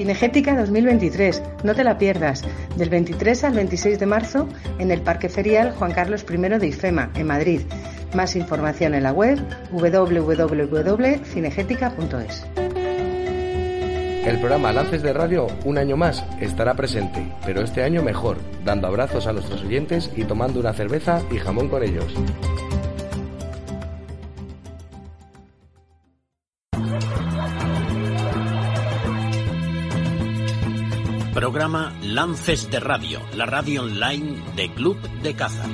[0.00, 2.42] Cinegética 2023, no te la pierdas,
[2.76, 4.48] del 23 al 26 de marzo
[4.78, 7.60] en el Parque Ferial Juan Carlos I de IFEMA, en Madrid.
[8.14, 9.38] Más información en la web
[9.72, 12.69] www.cinegética.es.
[14.24, 18.86] El programa Lances de Radio, un año más, estará presente, pero este año mejor, dando
[18.86, 22.14] abrazos a nuestros oyentes y tomando una cerveza y jamón con ellos.
[31.34, 35.64] Programa Lances de Radio, la radio online de Club de Caza.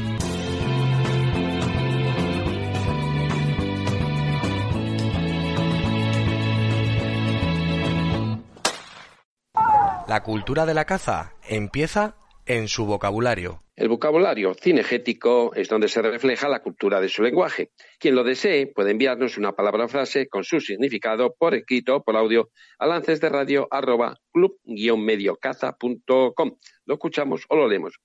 [10.08, 12.14] La cultura de la caza empieza
[12.46, 13.64] en su vocabulario.
[13.74, 17.72] El vocabulario cinegético es donde se refleja la cultura de su lenguaje.
[17.98, 22.04] Quien lo desee puede enviarnos una palabra o frase con su significado por escrito o
[22.04, 26.56] por audio a lances de radio arroba club-mediocaza.com.
[26.84, 27.98] Lo escuchamos o lo leemos.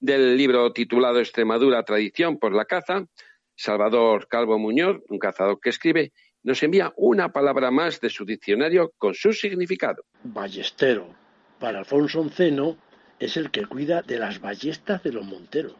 [0.00, 3.06] Del libro titulado Extremadura, Tradición por la Caza,
[3.54, 8.94] Salvador Calvo Muñoz, un cazador que escribe, nos envía una palabra más de su diccionario
[8.98, 10.02] con su significado.
[10.24, 11.24] Ballestero
[11.58, 12.76] para Alfonso Onceno
[13.18, 15.76] es el que cuida de las ballestas de los monteros,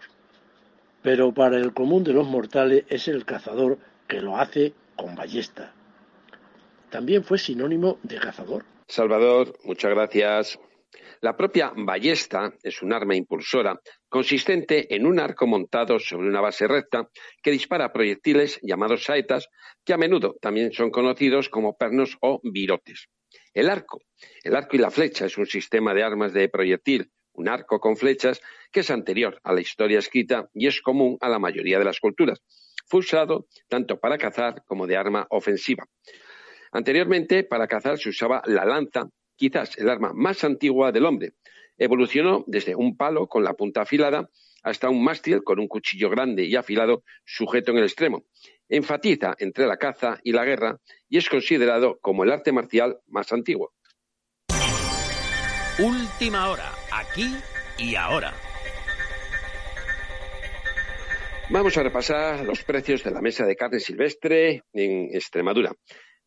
[1.03, 5.73] pero para el común de los mortales es el cazador que lo hace con ballesta.
[6.91, 8.65] También fue sinónimo de cazador.
[8.89, 10.59] Salvador, muchas gracias.
[11.21, 16.69] La propia ballesta es un arma impulsora consistente en un arco montado sobre una base
[16.69, 17.09] recta
[17.43, 19.49] que dispara proyectiles llamados saetas,
[19.85, 23.09] que a menudo también son conocidos como pernos o virotes.
[23.57, 24.03] El arco.
[24.45, 27.97] El arco y la flecha es un sistema de armas de proyectil, un arco con
[27.97, 31.87] flechas que es anterior a la historia escrita y es común a la mayoría de
[31.87, 32.43] las culturas.
[32.87, 35.89] Fue usado tanto para cazar como de arma ofensiva.
[36.71, 41.33] Anteriormente, para cazar se usaba la lanza, quizás el arma más antigua del hombre.
[41.79, 44.29] Evolucionó desde un palo con la punta afilada
[44.65, 48.27] hasta un mástil con un cuchillo grande y afilado sujeto en el extremo
[48.69, 53.33] enfatiza entre la caza y la guerra y es considerado como el arte marcial más
[53.33, 53.73] antiguo.
[55.79, 57.37] Última hora, aquí
[57.79, 58.33] y ahora.
[61.49, 65.73] Vamos a repasar los precios de la mesa de carne silvestre en Extremadura.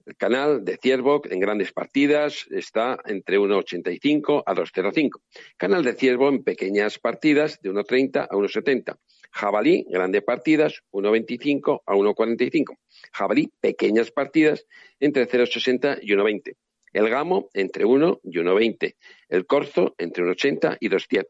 [0.06, 5.22] El canal de ciervo en grandes partidas está entre 1,85 a 2,05.
[5.58, 8.98] Canal de ciervo en pequeñas partidas de 1,30 a 1,70.
[9.32, 12.78] Jabalí, grandes partidas, 1,25 a 1,45.
[13.14, 14.66] Jabalí, pequeñas partidas,
[15.00, 16.56] entre 0,60 y 1,20.
[16.92, 18.96] El gamo, entre 1 y 1,20.
[19.30, 21.28] El corzo, entre 1,80 y 2,10.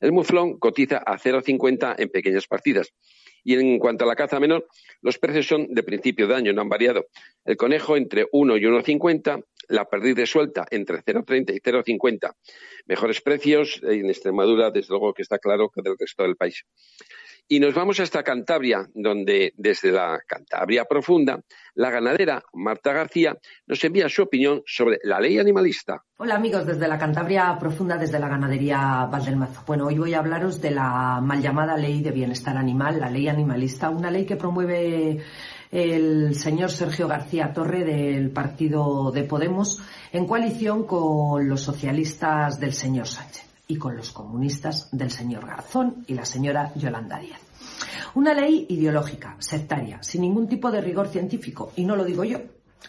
[0.00, 2.92] El muflón cotiza a 0,50 en pequeñas partidas.
[3.44, 4.66] Y en cuanto a la caza menor,
[5.00, 7.06] los precios son de principio de año, no han variado.
[7.44, 12.34] El conejo entre 1 y 1,50, la perdiz de suelta entre 0,30 y 0,50.
[12.86, 16.64] Mejores precios en Extremadura, desde luego que está claro que del resto del país.
[17.50, 21.40] Y nos vamos hasta Cantabria, donde desde la Cantabria profunda,
[21.74, 26.04] la ganadera Marta García nos envía su opinión sobre la ley animalista.
[26.18, 29.62] Hola amigos, desde la Cantabria profunda, desde la ganadería Valdelmazo.
[29.66, 33.28] Bueno, hoy voy a hablaros de la mal llamada ley de bienestar animal, la ley
[33.28, 35.18] animalista, una ley que promueve
[35.70, 39.80] el señor Sergio García Torre del partido de Podemos
[40.12, 46.04] en coalición con los socialistas del señor Sánchez y con los comunistas del señor Garzón
[46.06, 47.40] y la señora Yolanda Díaz.
[48.14, 52.38] Una ley ideológica, sectaria, sin ningún tipo de rigor científico, y no lo digo yo,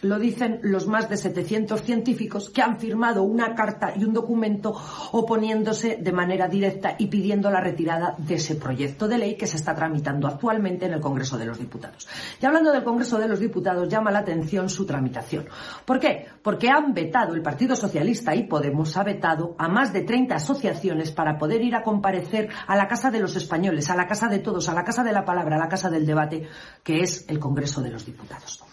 [0.02, 4.74] lo dicen los más de 700 científicos que han firmado una carta y un documento
[5.12, 9.56] oponiéndose de manera directa y pidiendo la retirada de ese proyecto de ley que se
[9.56, 12.08] está tramitando actualmente en el Congreso de los Diputados.
[12.40, 15.46] Y hablando del Congreso de los Diputados, llama la atención su tramitación.
[15.84, 16.26] ¿Por qué?
[16.42, 21.12] Porque han vetado, el Partido Socialista y Podemos ha vetado a más de 30 asociaciones
[21.12, 24.38] para poder ir a comparecer a la Casa de los Españoles, a la Casa de
[24.38, 26.48] Todos, a la Casa de la Palabra, a la Casa del Debate,
[26.82, 28.64] que es el Congreso de los Diputados.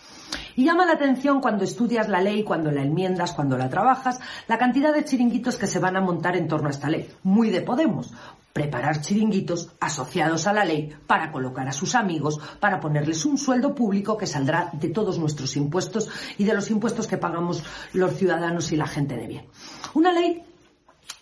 [0.56, 4.58] Y llama la atención cuando estudias la ley, cuando la enmiendas, cuando la trabajas, la
[4.58, 7.10] cantidad de chiringuitos que se van a montar en torno a esta ley.
[7.24, 8.12] Muy de Podemos.
[8.54, 13.76] Preparar chiringuitos asociados a la ley para colocar a sus amigos, para ponerles un sueldo
[13.76, 16.10] público que saldrá de todos nuestros impuestos
[16.40, 17.64] y de los impuestos que pagamos
[17.94, 19.46] los ciudadanos y la gente de bien.
[19.94, 20.44] Una ley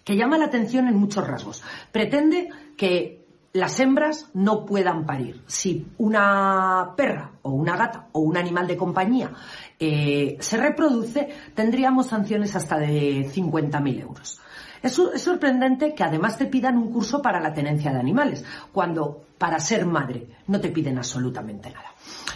[0.05, 1.61] que llama la atención en muchos rasgos.
[1.91, 3.24] Pretende que
[3.55, 5.41] las hembras no puedan parir.
[5.47, 9.31] Si una perra o una gata o un animal de compañía
[9.79, 14.41] eh, se reproduce, tendríamos sanciones hasta de 50.000 euros.
[14.83, 18.43] Es, es sorprendente que además te pidan un curso para la tenencia de animales,
[18.73, 21.93] cuando para ser madre no te piden absolutamente nada.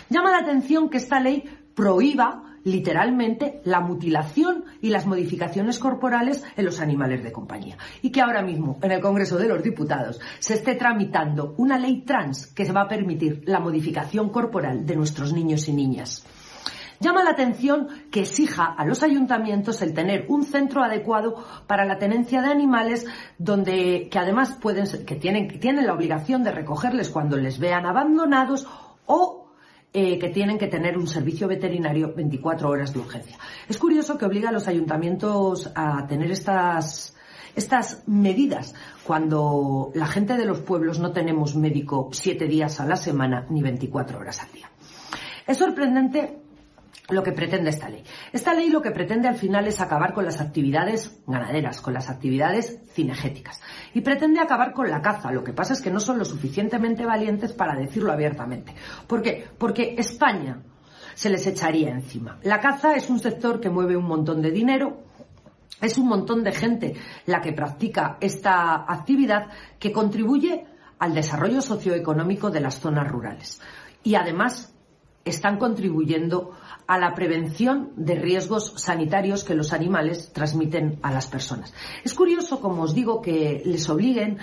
[0.07, 1.43] Llama la atención que esta ley
[1.75, 7.77] prohíba literalmente la mutilación y las modificaciones corporales en los animales de compañía.
[8.01, 12.01] Y que ahora mismo en el Congreso de los Diputados se esté tramitando una ley
[12.01, 16.25] trans que se va a permitir la modificación corporal de nuestros niños y niñas.
[17.01, 21.35] Llama la atención que exija a los ayuntamientos el tener un centro adecuado
[21.65, 23.05] para la tenencia de animales
[23.37, 27.85] donde que además pueden que tienen que tienen la obligación de recogerles cuando les vean
[27.85, 28.67] abandonados
[29.05, 29.38] o
[29.91, 33.37] eh, que tienen que tener un servicio veterinario 24 horas de urgencia.
[33.67, 37.15] Es curioso que obliga a los ayuntamientos a tener estas,
[37.55, 42.95] estas medidas cuando la gente de los pueblos no tenemos médico siete días a la
[42.95, 44.69] semana ni 24 horas al día.
[45.47, 46.37] Es sorprendente
[47.09, 48.03] lo que pretende esta ley.
[48.31, 52.09] Esta ley lo que pretende al final es acabar con las actividades ganaderas, con las
[52.09, 53.61] actividades cinegéticas.
[53.93, 55.31] Y pretende acabar con la caza.
[55.31, 58.75] Lo que pasa es que no son lo suficientemente valientes para decirlo abiertamente.
[59.07, 59.47] ¿Por qué?
[59.57, 60.61] Porque España
[61.15, 62.39] se les echaría encima.
[62.43, 65.03] La caza es un sector que mueve un montón de dinero,
[65.81, 69.47] es un montón de gente la que practica esta actividad
[69.79, 70.65] que contribuye
[70.99, 73.61] al desarrollo socioeconómico de las zonas rurales.
[74.03, 74.73] Y además
[75.25, 76.51] están contribuyendo
[76.87, 81.71] a la prevención de riesgos sanitarios que los animales transmiten a las personas.
[82.03, 84.39] Es curioso, como os digo, que les obliguen.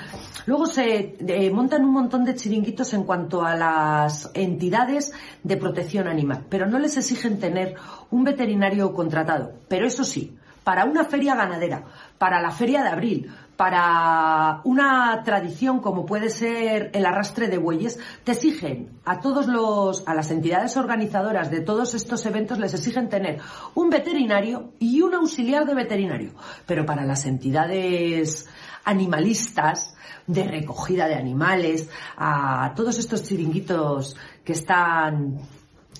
[0.46, 5.12] Luego se eh, montan un montón de chiringuitos en cuanto a las entidades
[5.42, 7.74] de protección animal, pero no les exigen tener
[8.12, 9.54] un veterinario contratado.
[9.66, 10.36] Pero eso sí,
[10.66, 11.84] para una feria ganadera,
[12.18, 18.00] para la feria de abril, para una tradición como puede ser el arrastre de bueyes,
[18.24, 23.08] te exigen a todos los, a las entidades organizadoras de todos estos eventos les exigen
[23.08, 23.38] tener
[23.76, 26.32] un veterinario y un auxiliar de veterinario.
[26.66, 28.48] Pero para las entidades
[28.82, 29.96] animalistas,
[30.26, 35.38] de recogida de animales, a todos estos chiringuitos que están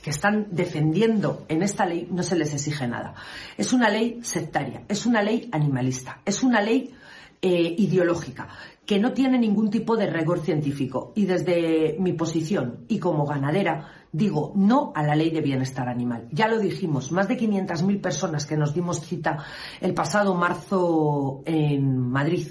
[0.06, 3.14] que están defendiendo en esta ley no se les exige nada.
[3.58, 6.94] Es una ley sectaria, es una ley animalista, es una ley
[7.42, 8.46] eh, ideológica,
[8.84, 11.10] que no tiene ningún tipo de rigor científico.
[11.16, 16.28] Y desde mi posición y como ganadera, digo no a la ley de bienestar animal.
[16.30, 19.44] Ya lo dijimos, más de 500.000 personas que nos dimos cita
[19.80, 22.46] el pasado marzo en Madrid.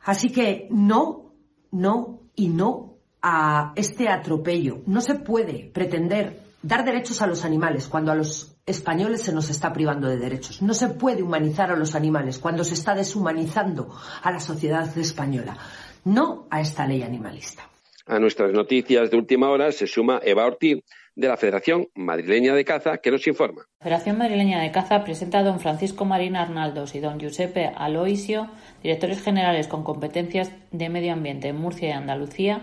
[0.00, 1.34] Así que no,
[1.70, 2.91] no y no
[3.22, 4.82] a este atropello.
[4.86, 9.50] No se puede pretender dar derechos a los animales cuando a los españoles se nos
[9.50, 10.62] está privando de derechos.
[10.62, 15.56] No se puede humanizar a los animales cuando se está deshumanizando a la sociedad española.
[16.04, 17.68] No a esta ley animalista.
[18.06, 20.82] A nuestras noticias de última hora se suma Eva Ortiz
[21.14, 23.66] de la Federación Madrileña de Caza, que nos informa.
[23.80, 28.48] La Federación Madrileña de Caza presenta a don Francisco Marín Arnaldos y don Giuseppe Aloisio,
[28.82, 32.62] directores generales con competencias de medio ambiente en Murcia y Andalucía,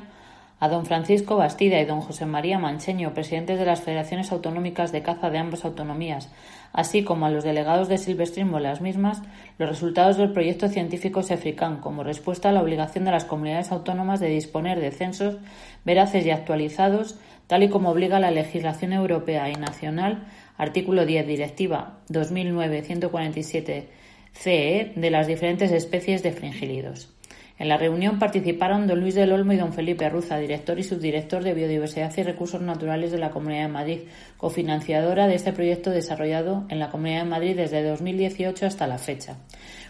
[0.59, 5.01] a don Francisco Bastida y don José María Mancheño, presidentes de las federaciones autonómicas de
[5.01, 6.29] caza de ambas autonomías,
[6.73, 9.21] así como a los delegados de Silvestrismo en las mismas,
[9.57, 14.19] los resultados del proyecto científico SEFRICAN como respuesta a la obligación de las comunidades autónomas
[14.19, 15.37] de disponer de censos
[15.85, 21.99] veraces y actualizados, tal y como obliga la legislación europea y nacional, artículo 10, Directiva
[22.09, 23.85] 2009-147
[24.33, 27.18] CE, de las diferentes especies de fringílidos.
[27.59, 31.43] En la reunión participaron don Luis del Olmo y don Felipe Arruza, director y subdirector
[31.43, 33.99] de Biodiversidad y Recursos Naturales de la Comunidad de Madrid,
[34.37, 39.39] cofinanciadora de este proyecto desarrollado en la Comunidad de Madrid desde 2018 hasta la fecha.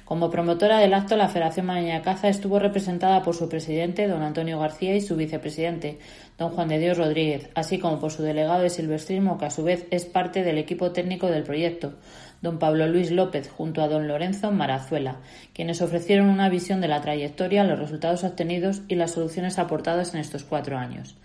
[0.03, 4.57] Como promotora del acto, la Federación de Caza estuvo representada por su presidente, don Antonio
[4.57, 5.99] García, y su vicepresidente,
[6.39, 9.63] don Juan de Dios Rodríguez, así como por su delegado de silvestrismo, que a su
[9.63, 11.93] vez es parte del equipo técnico del proyecto,
[12.41, 15.17] don Pablo Luis López, junto a don Lorenzo Marazuela,
[15.53, 20.21] quienes ofrecieron una visión de la trayectoria, los resultados obtenidos y las soluciones aportadas en
[20.21, 21.15] estos cuatro años.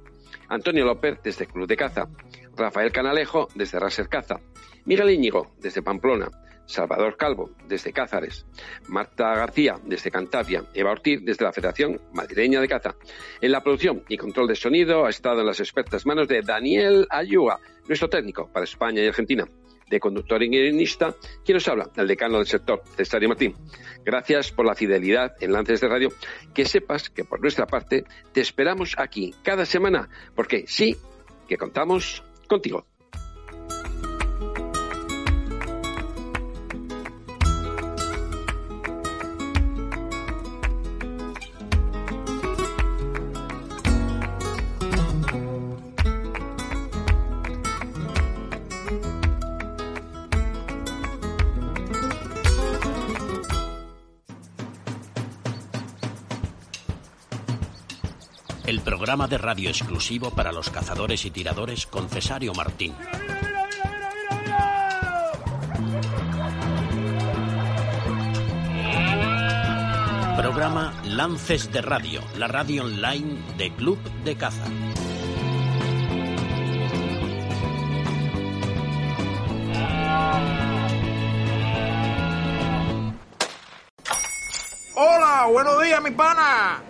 [0.48, 2.08] Antonio López desde Club de Caza,
[2.56, 4.40] Rafael Canalejo desde Raser Caza,
[4.84, 6.28] Miguel Íñigo, desde Pamplona,
[6.66, 8.46] Salvador Calvo, desde Cázares,
[8.88, 12.94] Marta García, desde Cantabria, Eva Ortiz, desde la Federación Madrileña de Caza.
[13.40, 17.06] En la producción y control de sonido ha estado en las expertas manos de Daniel
[17.10, 19.46] Ayúa, nuestro técnico para España y Argentina.
[19.90, 21.14] De conductor y guionista,
[21.44, 23.54] quien nos habla, el decano del sector, Cesario Martín.
[24.04, 26.08] Gracias por la fidelidad en Lances de Radio.
[26.54, 30.96] Que sepas que por nuestra parte te esperamos aquí cada semana, porque sí
[31.48, 32.89] que contamos contigo.
[59.10, 62.94] Programa de radio exclusivo para los cazadores y tiradores con Cesario Martín.
[70.36, 74.64] Programa Lances de Radio, la radio online de Club de Caza.
[84.94, 86.89] Hola, buenos días, mi pana.